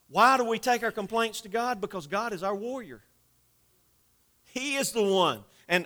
Why 0.09 0.37
do 0.37 0.43
we 0.45 0.59
take 0.59 0.83
our 0.83 0.91
complaints 0.91 1.41
to 1.41 1.49
God? 1.49 1.79
Because 1.79 2.07
God 2.07 2.33
is 2.33 2.43
our 2.43 2.55
warrior. 2.55 3.01
He 4.45 4.75
is 4.75 4.91
the 4.91 5.03
one. 5.03 5.43
And 5.67 5.85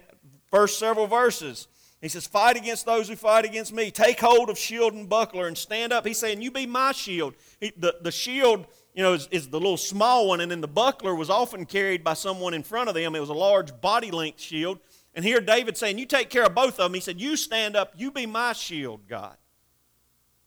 first 0.49 0.79
several 0.79 1.07
verses, 1.07 1.67
he 2.05 2.09
says, 2.09 2.27
Fight 2.27 2.55
against 2.55 2.85
those 2.85 3.09
who 3.09 3.15
fight 3.15 3.45
against 3.45 3.73
me. 3.73 3.89
Take 3.89 4.19
hold 4.19 4.51
of 4.51 4.59
shield 4.59 4.93
and 4.93 5.09
buckler 5.09 5.47
and 5.47 5.57
stand 5.57 5.91
up. 5.91 6.05
He's 6.05 6.19
saying, 6.19 6.41
You 6.41 6.51
be 6.51 6.67
my 6.67 6.91
shield. 6.91 7.33
He, 7.59 7.73
the, 7.75 7.95
the 7.99 8.11
shield 8.11 8.67
you 8.93 9.01
know, 9.01 9.13
is, 9.13 9.27
is, 9.31 9.49
the 9.49 9.59
little 9.59 9.75
small 9.75 10.27
one, 10.29 10.39
and 10.39 10.49
then 10.49 10.61
the 10.61 10.67
buckler 10.67 11.15
was 11.15 11.29
often 11.29 11.65
carried 11.65 12.03
by 12.03 12.13
someone 12.13 12.53
in 12.53 12.63
front 12.63 12.87
of 12.89 12.95
them. 12.95 13.15
It 13.15 13.19
was 13.19 13.29
a 13.29 13.33
large 13.33 13.81
body 13.81 14.11
length 14.11 14.39
shield. 14.39 14.79
And 15.15 15.25
here 15.25 15.41
David 15.41 15.77
saying, 15.77 15.97
You 15.97 16.05
take 16.05 16.29
care 16.29 16.45
of 16.45 16.53
both 16.53 16.79
of 16.79 16.85
them. 16.85 16.93
He 16.93 16.99
said, 17.01 17.19
You 17.19 17.35
stand 17.35 17.75
up, 17.75 17.93
you 17.97 18.11
be 18.11 18.25
my 18.25 18.53
shield, 18.53 19.07
God. 19.07 19.35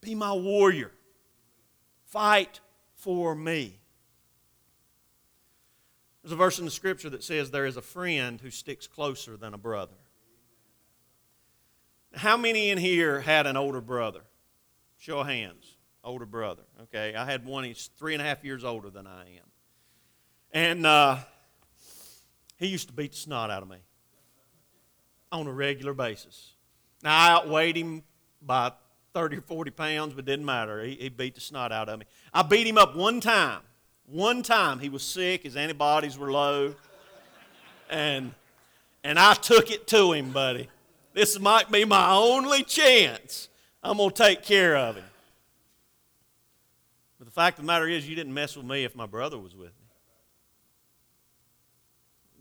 Be 0.01 0.15
my 0.15 0.33
warrior. 0.33 0.93
Fight 2.07 2.61
for 2.95 3.35
me. 3.35 3.81
There's 6.23 6.33
a 6.33 6.37
verse 6.37 6.59
in 6.59 6.65
the 6.65 6.71
scripture 6.71 7.11
that 7.11 7.25
says, 7.25 7.51
There 7.51 7.67
is 7.67 7.77
a 7.77 7.83
friend 7.83 8.41
who 8.41 8.51
sticks 8.51 8.87
closer 8.87 9.37
than 9.37 9.55
a 9.55 9.59
brother. 9.59 9.98
How 12.19 12.37
many 12.37 12.71
in 12.71 12.79
here 12.79 13.21
had 13.21 13.47
an 13.47 13.57
older 13.57 13.81
brother? 13.81 14.21
Show 14.99 15.21
of 15.21 15.27
hands 15.27 15.79
older 16.09 16.27
brother. 16.27 16.63
Okay, 16.85 17.15
I 17.15 17.25
had 17.27 17.45
one, 17.45 17.65
he's 17.65 17.91
three 17.99 18.15
and 18.15 18.23
a 18.23 18.25
half 18.25 18.43
years 18.43 18.65
older 18.65 18.89
than 18.89 19.07
I 19.07 19.23
am. 19.23 19.51
And 20.53 20.87
uh, 20.87 21.19
he 22.57 22.69
used 22.69 22.89
to 22.89 22.95
beat 22.95 23.13
the 23.13 23.19
snot 23.19 23.51
out 23.51 23.63
of 23.63 23.69
me 23.69 23.77
on 25.31 25.47
a 25.47 25.53
regular 25.53 25.93
basis. 25.93 26.55
Now, 27.03 27.15
I 27.15 27.31
outweighed 27.33 27.77
him 27.77 28.03
by 28.41 28.73
30 29.13 29.37
or 29.37 29.41
40 29.43 29.71
pounds, 29.73 30.15
but 30.15 30.21
it 30.21 30.27
didn't 30.27 30.47
matter. 30.47 30.83
He, 30.83 30.95
he 30.95 31.09
beat 31.11 31.35
the 31.35 31.43
snot 31.43 31.73
out 31.73 31.91
of 31.91 31.99
me. 31.99 32.07
I 32.33 32.43
beat 32.43 32.67
him 32.67 32.79
up 32.79 32.97
one 32.97 33.21
time. 33.21 33.61
One 34.07 34.43
time 34.43 34.79
he 34.79 34.89
was 34.89 35.03
sick, 35.03 35.43
his 35.43 35.57
antibodies 35.57 36.17
were 36.17 36.33
low, 36.33 36.75
and, 37.91 38.33
and 39.05 39.19
I 39.19 39.35
took 39.35 39.71
it 39.71 39.87
to 39.89 40.13
him, 40.13 40.31
buddy. 40.31 40.71
This 41.19 41.41
might 41.41 41.69
be 41.69 41.85
my 41.85 42.13
only 42.13 42.63
chance. 42.63 43.49
I'm 43.83 43.97
going 43.97 44.11
to 44.11 44.15
take 44.15 44.45
care 44.45 44.77
of 44.77 44.95
him. 44.95 45.05
But 47.19 47.25
the 47.27 47.33
fact 47.33 47.59
of 47.59 47.65
the 47.65 47.67
matter 47.67 47.89
is, 47.89 48.09
you 48.09 48.15
didn't 48.15 48.33
mess 48.33 48.57
with 48.57 48.65
me 48.65 48.85
if 48.85 48.95
my 48.95 49.07
brother 49.07 49.37
was 49.37 49.57
with 49.57 49.73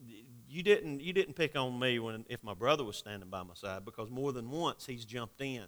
me. 0.06 0.24
You 0.48 0.62
didn't, 0.62 1.02
you 1.02 1.12
didn't 1.12 1.34
pick 1.34 1.56
on 1.56 1.80
me 1.80 1.98
when, 1.98 2.24
if 2.30 2.44
my 2.44 2.54
brother 2.54 2.84
was 2.84 2.98
standing 2.98 3.32
by 3.32 3.42
my 3.42 3.56
side 3.56 3.84
because 3.84 4.12
more 4.12 4.32
than 4.32 4.52
once 4.52 4.86
he's 4.86 5.06
jumped 5.06 5.42
in 5.42 5.66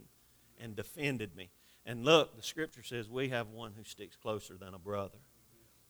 and 0.62 0.76
defended 0.76 1.36
me. 1.36 1.50
And 1.88 2.06
look, 2.06 2.36
the 2.38 2.44
scripture 2.44 2.84
says 2.84 3.10
we 3.10 3.30
have 3.30 3.48
one 3.48 3.74
who 3.76 3.84
sticks 3.84 4.18
closer 4.18 4.56
than 4.56 4.76
a 4.76 4.80
brother. 4.80 5.18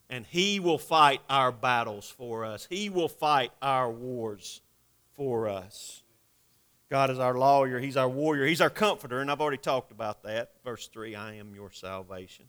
And 0.10 0.26
he 0.26 0.62
will 0.62 0.78
fight 0.78 1.20
our 1.30 1.52
battles 1.52 2.10
for 2.10 2.46
us, 2.46 2.66
he 2.70 2.90
will 2.90 3.10
fight 3.10 3.52
our 3.62 3.92
wars 3.92 4.62
for 5.18 5.50
us. 5.50 6.02
God 6.90 7.12
is 7.12 7.20
our 7.20 7.38
lawyer, 7.38 7.80
he's 7.80 7.98
our 7.98 8.10
warrior, 8.10 8.46
he's 8.46 8.62
our 8.62 8.70
comforter, 8.70 9.20
and 9.20 9.30
I've 9.30 9.42
already 9.42 9.58
talked 9.58 9.92
about 9.92 10.24
that. 10.24 10.54
Verse 10.64 10.88
3 10.88 11.16
I 11.16 11.36
am 11.36 11.54
your 11.54 11.72
salvation. 11.72 12.46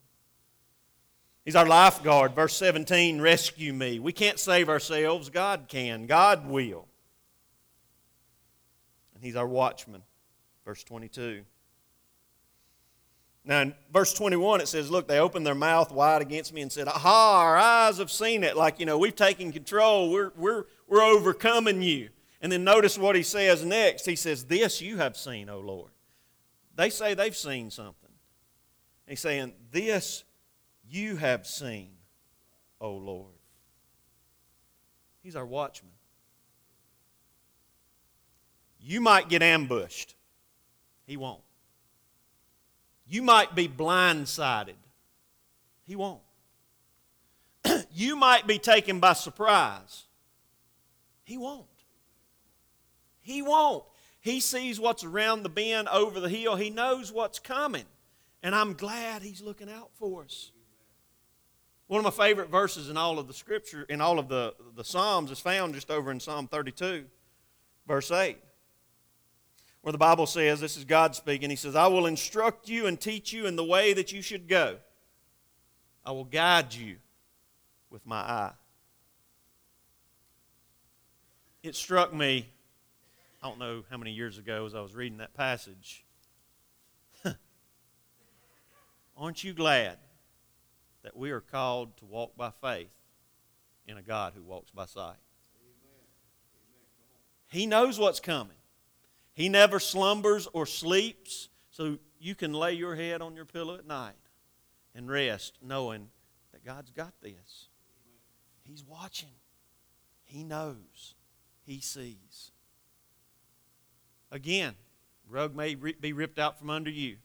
He's 1.45 1.57
our 1.57 1.67
lifeguard. 1.67 2.35
Verse 2.35 2.55
17, 2.57 3.21
rescue 3.21 3.73
me. 3.73 3.99
We 3.99 4.13
can't 4.13 4.39
save 4.39 4.69
ourselves. 4.69 5.31
God 5.31 5.67
can. 5.69 6.07
God 6.07 6.49
will. 6.49 6.87
And 9.15 9.25
He's 9.25 9.37
our 9.37 9.47
watchman. 9.47 10.03
Verse 10.65 10.85
22. 10.85 11.43
Now, 13.45 13.63
in 13.63 13.75
verse 13.93 14.13
21, 14.13 14.61
it 14.61 14.69
says, 14.69 14.91
Look, 14.91 15.09
they 15.09 15.19
opened 15.19 15.47
their 15.47 15.55
mouth 15.55 15.91
wide 15.91 16.21
against 16.21 16.53
me 16.53 16.61
and 16.61 16.71
said, 16.71 16.89
Aha, 16.89 17.41
our 17.41 17.57
eyes 17.57 17.99
have 17.99 18.11
seen 18.11 18.45
it. 18.45 18.57
Like, 18.57 18.79
you 18.79 18.87
know, 18.87 18.99
we've 18.99 19.17
taken 19.17 19.51
control. 19.51 20.11
We're, 20.11 20.33
we're, 20.37 20.65
we're 20.87 21.03
overcoming 21.03 21.83
you. 21.83 22.11
And 22.41 22.51
then 22.51 22.65
notice 22.65 22.97
what 22.97 23.17
he 23.17 23.23
says 23.23 23.65
next. 23.65 24.07
He 24.07 24.17
says, 24.17 24.45
This 24.45 24.81
you 24.81 24.97
have 24.97 25.17
seen, 25.17 25.49
O 25.49 25.59
Lord. 25.59 25.91
They 26.75 26.89
say 26.91 27.15
they've 27.15 27.37
seen 27.37 27.71
something. 27.71 28.11
He's 29.07 29.21
saying, 29.21 29.53
This 29.71 30.25
you 30.89 31.17
have 31.17 31.47
seen, 31.47 31.91
O 32.81 32.93
Lord. 32.93 33.35
He's 35.23 35.37
our 35.37 35.45
watchman. 35.45 35.93
You 38.81 39.01
might 39.01 39.29
get 39.29 39.43
ambushed, 39.43 40.15
He 41.07 41.17
won't. 41.19 41.43
You 43.07 43.23
might 43.23 43.55
be 43.55 43.69
blindsided, 43.69 44.75
He 45.85 45.97
won't. 45.97 46.23
you 47.93 48.17
might 48.17 48.47
be 48.47 48.59
taken 48.59 49.01
by 49.01 49.13
surprise, 49.13 50.07
He 51.25 51.37
won't. 51.37 51.67
He 53.31 53.43
won't. 53.43 53.85
He 54.21 54.41
sees 54.41 54.81
what's 54.81 55.05
around 55.05 55.43
the 55.43 55.49
bend 55.49 55.89
over 55.89 56.21
the 56.21 56.29
hill. 56.29 56.57
He 56.57 56.71
knows 56.71 57.13
what's 57.13 57.39
coming. 57.39 57.85
And 58.43 58.55
I'm 58.55 58.75
glad 58.75 59.23
He's 59.23 59.41
looking 59.41 59.71
out 59.71 59.91
for 59.95 60.25
us. 60.25 60.53
One 61.87 61.99
of 61.99 62.05
my 62.05 62.25
favorite 62.27 62.51
verses 62.51 62.89
in 62.89 62.97
all 62.97 63.19
of 63.19 63.27
the 63.27 63.35
scripture, 63.35 63.85
in 63.89 64.01
all 64.01 64.19
of 64.19 64.29
the, 64.29 64.55
the 64.77 64.85
Psalms, 64.85 65.31
is 65.31 65.41
found 65.41 65.75
just 65.75 65.91
over 65.91 66.11
in 66.11 66.21
Psalm 66.21 66.47
32, 66.47 67.05
verse 67.87 68.11
8, 68.11 68.37
where 69.83 69.93
the 69.93 69.99
Bible 69.99 70.27
says, 70.27 70.61
This 70.61 70.77
is 70.77 70.85
God 70.85 71.17
speaking. 71.17 71.51
He 71.51 71.57
says, 71.57 71.75
I 71.75 71.89
will 71.89 72.07
instruct 72.07 72.69
you 72.69 72.87
and 72.87 73.01
teach 73.01 73.33
you 73.33 73.47
in 73.47 73.57
the 73.57 73.65
way 73.65 73.93
that 73.93 74.13
you 74.13 74.23
should 74.23 74.47
go. 74.47 74.77
I 76.05 76.13
will 76.13 76.25
guide 76.25 76.73
you 76.75 76.97
with 77.91 78.07
my 78.07 78.21
eye. 78.21 78.53
It 81.63 81.75
struck 81.75 82.15
me, 82.15 82.49
I 83.43 83.49
don't 83.49 83.59
know 83.59 83.85
how 83.91 83.97
many 83.97 84.13
years 84.13 84.39
ago, 84.39 84.67
as 84.67 84.75
I 84.75 84.81
was 84.81 84.95
reading 84.95 85.19
that 85.19 85.35
passage. 85.35 86.05
Aren't 89.17 89.45
you 89.45 89.55
glad? 89.55 89.99
that 91.03 91.17
we 91.17 91.31
are 91.31 91.41
called 91.41 91.97
to 91.99 92.05
walk 92.05 92.37
by 92.37 92.51
faith 92.61 92.91
in 93.87 93.97
a 93.97 94.03
God 94.03 94.33
who 94.35 94.43
walks 94.43 94.71
by 94.71 94.87
sight. 94.87 95.17
He 97.51 97.67
knows 97.67 97.99
what's 97.99 98.21
coming. 98.21 98.57
He 99.33 99.49
never 99.49 99.81
slumbers 99.81 100.47
or 100.53 100.67
sleeps. 100.67 101.49
So 101.71 101.99
you 102.19 102.35
can 102.35 102.53
lay 102.53 102.75
your 102.75 102.95
head 102.95 103.23
on 103.23 103.35
your 103.35 103.45
pillow 103.45 103.75
at 103.75 103.87
night 103.87 104.15
and 104.95 105.11
rest 105.11 105.59
knowing 105.63 106.09
that 106.53 106.65
God's 106.65 106.91
got 106.91 107.15
this. 107.21 107.69
He's 108.63 108.85
watching, 108.85 109.35
He 110.25 110.45
knows, 110.45 111.15
He 111.65 111.81
sees. 111.81 112.53
Again, 114.31 114.75
rug 115.29 115.55
may 115.55 115.75
be 115.75 116.13
ripped 116.13 116.39
out 116.39 116.59
from 116.59 116.71
under 116.71 116.91
you. 116.91 117.17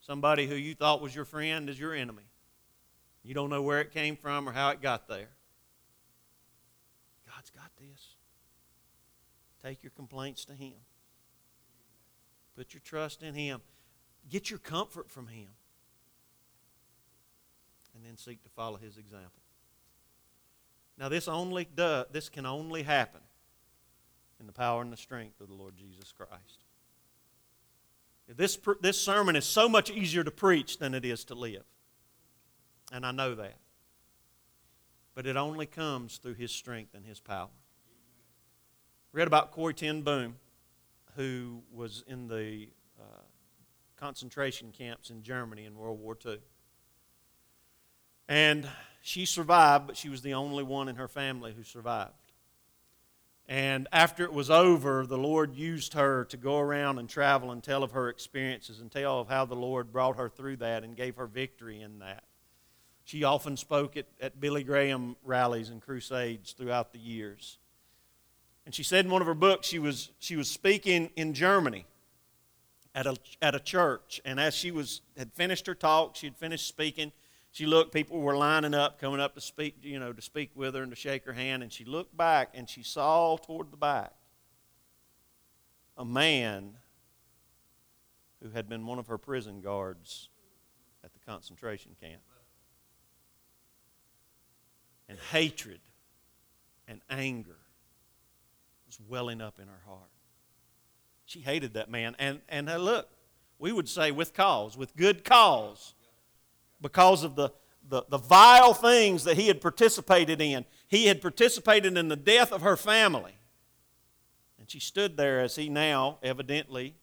Somebody 0.00 0.46
who 0.46 0.54
you 0.54 0.74
thought 0.74 1.00
was 1.00 1.14
your 1.14 1.24
friend 1.24 1.68
is 1.68 1.78
your 1.78 1.94
enemy. 1.94 2.24
You 3.22 3.34
don't 3.34 3.50
know 3.50 3.62
where 3.62 3.80
it 3.80 3.92
came 3.92 4.16
from 4.16 4.48
or 4.48 4.52
how 4.52 4.70
it 4.70 4.80
got 4.80 5.08
there. 5.08 5.28
God's 7.26 7.50
got 7.50 7.70
this. 7.78 8.16
Take 9.62 9.82
your 9.82 9.92
complaints 9.94 10.44
to 10.46 10.54
Him. 10.54 10.74
Put 12.56 12.74
your 12.74 12.80
trust 12.84 13.22
in 13.22 13.34
Him. 13.34 13.60
Get 14.28 14.50
your 14.50 14.58
comfort 14.58 15.10
from 15.10 15.28
Him. 15.28 15.48
And 17.94 18.04
then 18.04 18.16
seek 18.16 18.42
to 18.42 18.50
follow 18.50 18.76
His 18.76 18.96
example. 18.96 19.42
Now, 20.98 21.08
this 21.08 21.28
only 21.28 21.64
does, 21.64 22.06
this 22.12 22.28
can 22.28 22.44
only 22.44 22.82
happen 22.82 23.20
in 24.42 24.46
the 24.48 24.52
power 24.52 24.82
and 24.82 24.92
the 24.92 24.96
strength 24.96 25.40
of 25.40 25.48
the 25.48 25.54
Lord 25.54 25.76
Jesus 25.76 26.12
Christ. 26.12 26.64
This, 28.28 28.58
this 28.80 29.00
sermon 29.00 29.36
is 29.36 29.44
so 29.44 29.68
much 29.68 29.90
easier 29.90 30.24
to 30.24 30.30
preach 30.30 30.78
than 30.78 30.94
it 30.94 31.04
is 31.04 31.24
to 31.26 31.34
live. 31.34 31.64
And 32.92 33.06
I 33.06 33.12
know 33.12 33.34
that. 33.36 33.56
But 35.14 35.26
it 35.26 35.36
only 35.36 35.66
comes 35.66 36.18
through 36.18 36.34
His 36.34 36.50
strength 36.50 36.94
and 36.94 37.06
His 37.06 37.20
power. 37.20 37.50
read 39.12 39.28
about 39.28 39.52
Corrie 39.52 39.74
ten 39.74 40.02
Boom, 40.02 40.36
who 41.16 41.62
was 41.72 42.02
in 42.08 42.26
the 42.26 42.68
uh, 42.98 43.22
concentration 43.96 44.72
camps 44.72 45.10
in 45.10 45.22
Germany 45.22 45.66
in 45.66 45.76
World 45.76 46.00
War 46.00 46.16
II. 46.26 46.38
And 48.28 48.68
she 49.02 49.24
survived, 49.24 49.86
but 49.86 49.96
she 49.96 50.08
was 50.08 50.22
the 50.22 50.34
only 50.34 50.64
one 50.64 50.88
in 50.88 50.96
her 50.96 51.08
family 51.08 51.52
who 51.52 51.62
survived. 51.62 52.14
And 53.52 53.86
after 53.92 54.24
it 54.24 54.32
was 54.32 54.48
over, 54.48 55.04
the 55.04 55.18
Lord 55.18 55.54
used 55.54 55.92
her 55.92 56.24
to 56.30 56.38
go 56.38 56.58
around 56.58 56.98
and 56.98 57.06
travel 57.06 57.50
and 57.50 57.62
tell 57.62 57.82
of 57.82 57.90
her 57.90 58.08
experiences 58.08 58.80
and 58.80 58.90
tell 58.90 59.20
of 59.20 59.28
how 59.28 59.44
the 59.44 59.54
Lord 59.54 59.92
brought 59.92 60.16
her 60.16 60.30
through 60.30 60.56
that 60.56 60.84
and 60.84 60.96
gave 60.96 61.16
her 61.16 61.26
victory 61.26 61.82
in 61.82 61.98
that. 61.98 62.24
She 63.04 63.24
often 63.24 63.58
spoke 63.58 63.98
at, 63.98 64.06
at 64.22 64.40
Billy 64.40 64.64
Graham 64.64 65.16
rallies 65.22 65.68
and 65.68 65.82
crusades 65.82 66.52
throughout 66.52 66.94
the 66.94 66.98
years. 66.98 67.58
And 68.64 68.74
she 68.74 68.82
said 68.82 69.04
in 69.04 69.10
one 69.10 69.20
of 69.20 69.28
her 69.28 69.34
books 69.34 69.66
she 69.66 69.78
was, 69.78 70.08
she 70.18 70.34
was 70.34 70.48
speaking 70.48 71.10
in 71.14 71.34
Germany 71.34 71.84
at 72.94 73.06
a, 73.06 73.16
at 73.42 73.54
a 73.54 73.60
church. 73.60 74.18
And 74.24 74.40
as 74.40 74.54
she 74.54 74.70
was, 74.70 75.02
had 75.14 75.30
finished 75.34 75.66
her 75.66 75.74
talk, 75.74 76.16
she 76.16 76.26
had 76.26 76.38
finished 76.38 76.66
speaking, 76.66 77.12
she 77.52 77.66
looked, 77.66 77.92
people 77.92 78.18
were 78.18 78.36
lining 78.36 78.72
up, 78.72 78.98
coming 78.98 79.20
up 79.20 79.34
to 79.34 79.40
speak, 79.40 79.76
you 79.82 80.00
know, 80.00 80.12
to 80.14 80.22
speak 80.22 80.50
with 80.54 80.74
her 80.74 80.82
and 80.82 80.90
to 80.90 80.96
shake 80.96 81.26
her 81.26 81.34
hand, 81.34 81.62
and 81.62 81.70
she 81.70 81.84
looked 81.84 82.16
back 82.16 82.48
and 82.54 82.68
she 82.68 82.82
saw 82.82 83.36
toward 83.36 83.70
the 83.70 83.76
back 83.76 84.14
a 85.98 86.04
man 86.04 86.72
who 88.42 88.48
had 88.50 88.70
been 88.70 88.86
one 88.86 88.98
of 88.98 89.06
her 89.06 89.18
prison 89.18 89.60
guards 89.60 90.30
at 91.04 91.12
the 91.12 91.18
concentration 91.20 91.94
camp. 92.00 92.22
And 95.10 95.18
hatred 95.30 95.80
and 96.88 97.02
anger 97.10 97.58
was 98.86 98.98
welling 99.06 99.42
up 99.42 99.58
in 99.60 99.68
her 99.68 99.80
heart. 99.86 100.08
She 101.26 101.40
hated 101.40 101.74
that 101.74 101.90
man. 101.90 102.16
And, 102.18 102.40
and 102.48 102.70
uh, 102.70 102.78
look, 102.78 103.10
we 103.58 103.72
would 103.72 103.90
say 103.90 104.10
with 104.10 104.32
cause, 104.32 104.74
with 104.74 104.96
good 104.96 105.22
cause 105.22 105.94
because 106.82 107.24
of 107.24 107.36
the, 107.36 107.50
the, 107.88 108.04
the 108.10 108.18
vile 108.18 108.74
things 108.74 109.24
that 109.24 109.36
he 109.36 109.46
had 109.46 109.60
participated 109.60 110.40
in. 110.40 110.66
He 110.88 111.06
had 111.06 111.22
participated 111.22 111.96
in 111.96 112.08
the 112.08 112.16
death 112.16 112.52
of 112.52 112.60
her 112.60 112.76
family. 112.76 113.38
And 114.58 114.70
she 114.70 114.80
stood 114.80 115.16
there 115.16 115.40
as 115.40 115.56
he 115.56 115.68
now, 115.68 116.18
evidently, 116.22 116.96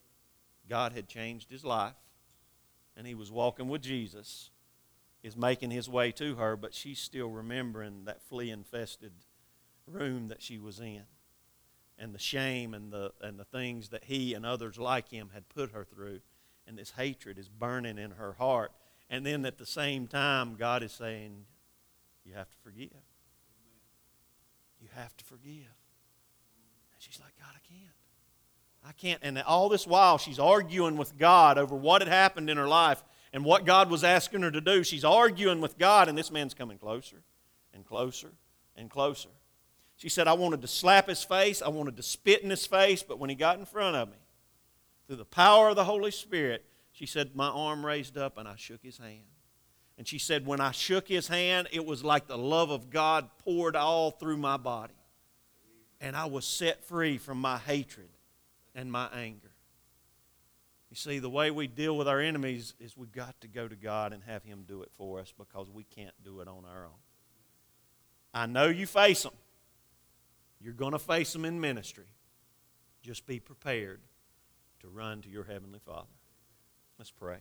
God 0.69 0.93
had 0.93 1.07
changed 1.07 1.49
his 1.49 1.65
life 1.65 1.95
and 2.95 3.07
he 3.07 3.15
was 3.15 3.31
walking 3.31 3.69
with 3.69 3.81
Jesus, 3.81 4.51
is 5.23 5.37
making 5.37 5.71
his 5.71 5.87
way 5.87 6.11
to 6.11 6.35
her, 6.35 6.57
but 6.57 6.73
she's 6.73 6.99
still 6.99 7.29
remembering 7.29 8.03
that 8.05 8.21
flea 8.21 8.51
infested 8.51 9.13
room 9.87 10.27
that 10.27 10.41
she 10.41 10.59
was 10.59 10.79
in 10.79 11.03
and 11.97 12.13
the 12.13 12.19
shame 12.19 12.73
and 12.73 12.91
the, 12.91 13.11
and 13.21 13.39
the 13.39 13.45
things 13.45 13.89
that 13.89 14.05
he 14.05 14.33
and 14.33 14.45
others 14.45 14.77
like 14.77 15.09
him 15.09 15.29
had 15.33 15.47
put 15.49 15.71
her 15.71 15.83
through. 15.83 16.19
And 16.65 16.77
this 16.77 16.91
hatred 16.91 17.37
is 17.37 17.49
burning 17.49 17.97
in 17.97 18.11
her 18.11 18.33
heart. 18.33 18.71
And 19.09 19.25
then 19.25 19.45
at 19.45 19.57
the 19.57 19.65
same 19.65 20.07
time, 20.07 20.55
God 20.55 20.83
is 20.83 20.91
saying, 20.91 21.45
You 22.25 22.33
have 22.33 22.49
to 22.49 22.57
forgive. 22.63 22.89
You 24.79 24.87
have 24.95 25.15
to 25.17 25.25
forgive. 25.25 25.53
And 26.93 26.99
she's 26.99 27.19
like, 27.19 27.33
God, 27.37 27.53
I 27.55 27.61
can't. 27.67 27.95
I 28.87 28.91
can't. 28.93 29.19
And 29.23 29.41
all 29.43 29.69
this 29.69 29.85
while, 29.85 30.17
she's 30.17 30.39
arguing 30.39 30.97
with 30.97 31.17
God 31.17 31.57
over 31.57 31.75
what 31.75 32.01
had 32.01 32.07
happened 32.07 32.49
in 32.49 32.57
her 32.57 32.67
life 32.67 33.03
and 33.33 33.43
what 33.43 33.65
God 33.65 33.89
was 33.89 34.03
asking 34.03 34.41
her 34.41 34.51
to 34.51 34.61
do. 34.61 34.83
She's 34.83 35.03
arguing 35.03 35.61
with 35.61 35.77
God, 35.77 36.07
and 36.07 36.17
this 36.17 36.31
man's 36.31 36.53
coming 36.53 36.77
closer 36.77 37.17
and 37.73 37.85
closer 37.85 38.31
and 38.75 38.89
closer. 38.89 39.29
She 39.97 40.09
said, 40.09 40.27
I 40.27 40.33
wanted 40.33 40.61
to 40.61 40.67
slap 40.67 41.09
his 41.09 41.23
face, 41.23 41.61
I 41.61 41.67
wanted 41.67 41.97
to 41.97 42.03
spit 42.03 42.41
in 42.41 42.49
his 42.49 42.65
face, 42.65 43.03
but 43.03 43.19
when 43.19 43.29
he 43.29 43.35
got 43.35 43.59
in 43.59 43.65
front 43.65 43.97
of 43.97 44.09
me, 44.09 44.17
through 45.07 45.17
the 45.17 45.25
power 45.25 45.69
of 45.69 45.75
the 45.75 45.83
Holy 45.83 46.11
Spirit, 46.11 46.63
she 46.99 47.05
said, 47.05 47.33
My 47.33 47.47
arm 47.47 47.85
raised 47.85 48.17
up 48.17 48.37
and 48.37 48.45
I 48.45 48.55
shook 48.57 48.83
his 48.83 48.97
hand. 48.97 49.23
And 49.97 50.05
she 50.05 50.19
said, 50.19 50.45
When 50.45 50.59
I 50.59 50.71
shook 50.71 51.07
his 51.07 51.29
hand, 51.29 51.69
it 51.71 51.85
was 51.85 52.03
like 52.03 52.27
the 52.27 52.37
love 52.37 52.71
of 52.71 52.89
God 52.89 53.29
poured 53.37 53.77
all 53.77 54.11
through 54.11 54.35
my 54.35 54.57
body. 54.57 54.95
And 56.01 56.13
I 56.13 56.25
was 56.25 56.43
set 56.43 56.83
free 56.83 57.17
from 57.17 57.39
my 57.39 57.57
hatred 57.57 58.09
and 58.75 58.91
my 58.91 59.07
anger. 59.15 59.51
You 60.89 60.97
see, 60.97 61.19
the 61.19 61.29
way 61.29 61.51
we 61.51 61.67
deal 61.67 61.95
with 61.95 62.09
our 62.09 62.19
enemies 62.19 62.73
is 62.81 62.97
we've 62.97 63.13
got 63.13 63.39
to 63.39 63.47
go 63.47 63.69
to 63.69 63.77
God 63.77 64.11
and 64.11 64.21
have 64.25 64.43
Him 64.43 64.65
do 64.67 64.81
it 64.81 64.91
for 64.97 65.21
us 65.21 65.33
because 65.37 65.69
we 65.69 65.85
can't 65.85 66.15
do 66.21 66.41
it 66.41 66.49
on 66.49 66.65
our 66.69 66.83
own. 66.83 66.99
I 68.33 68.45
know 68.45 68.67
you 68.67 68.85
face 68.85 69.23
them. 69.23 69.31
You're 70.59 70.73
going 70.73 70.91
to 70.91 70.99
face 70.99 71.31
them 71.31 71.45
in 71.45 71.61
ministry. 71.61 72.07
Just 73.01 73.25
be 73.25 73.39
prepared 73.39 74.01
to 74.81 74.89
run 74.89 75.21
to 75.21 75.29
your 75.29 75.45
Heavenly 75.45 75.79
Father. 75.79 76.09
Let's 76.99 77.11
pray. 77.11 77.37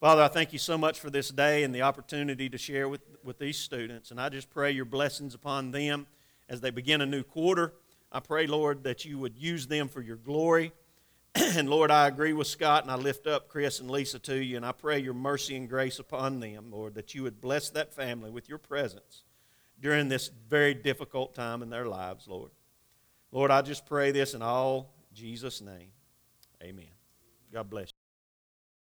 Father, 0.00 0.22
I 0.22 0.26
thank 0.26 0.52
you 0.52 0.58
so 0.58 0.76
much 0.76 0.98
for 0.98 1.08
this 1.08 1.28
day 1.28 1.62
and 1.62 1.72
the 1.72 1.82
opportunity 1.82 2.50
to 2.50 2.58
share 2.58 2.88
with, 2.88 3.02
with 3.22 3.38
these 3.38 3.56
students. 3.56 4.10
And 4.10 4.20
I 4.20 4.28
just 4.28 4.50
pray 4.50 4.72
your 4.72 4.84
blessings 4.84 5.32
upon 5.32 5.70
them 5.70 6.08
as 6.48 6.60
they 6.60 6.70
begin 6.70 7.00
a 7.00 7.06
new 7.06 7.22
quarter. 7.22 7.72
I 8.10 8.18
pray, 8.18 8.48
Lord, 8.48 8.82
that 8.82 9.04
you 9.04 9.16
would 9.20 9.38
use 9.38 9.68
them 9.68 9.86
for 9.88 10.02
your 10.02 10.16
glory. 10.16 10.72
and 11.36 11.70
Lord, 11.70 11.92
I 11.92 12.08
agree 12.08 12.32
with 12.32 12.48
Scott 12.48 12.82
and 12.82 12.90
I 12.90 12.96
lift 12.96 13.28
up 13.28 13.46
Chris 13.46 13.78
and 13.78 13.88
Lisa 13.88 14.18
to 14.18 14.42
you. 14.42 14.56
And 14.56 14.66
I 14.66 14.72
pray 14.72 14.98
your 14.98 15.14
mercy 15.14 15.54
and 15.54 15.68
grace 15.68 16.00
upon 16.00 16.40
them, 16.40 16.72
Lord, 16.72 16.96
that 16.96 17.14
you 17.14 17.22
would 17.22 17.40
bless 17.40 17.70
that 17.70 17.94
family 17.94 18.32
with 18.32 18.48
your 18.48 18.58
presence 18.58 19.22
during 19.80 20.08
this 20.08 20.32
very 20.48 20.74
difficult 20.74 21.32
time 21.32 21.62
in 21.62 21.70
their 21.70 21.86
lives, 21.86 22.26
Lord. 22.26 22.50
Lord, 23.30 23.52
I 23.52 23.62
just 23.62 23.86
pray 23.86 24.10
this 24.10 24.34
in 24.34 24.42
all 24.42 24.92
Jesus' 25.12 25.60
name. 25.60 25.92
Amen. 26.60 26.90
God 27.52 27.70
bless 27.70 27.90
you. 27.90 27.93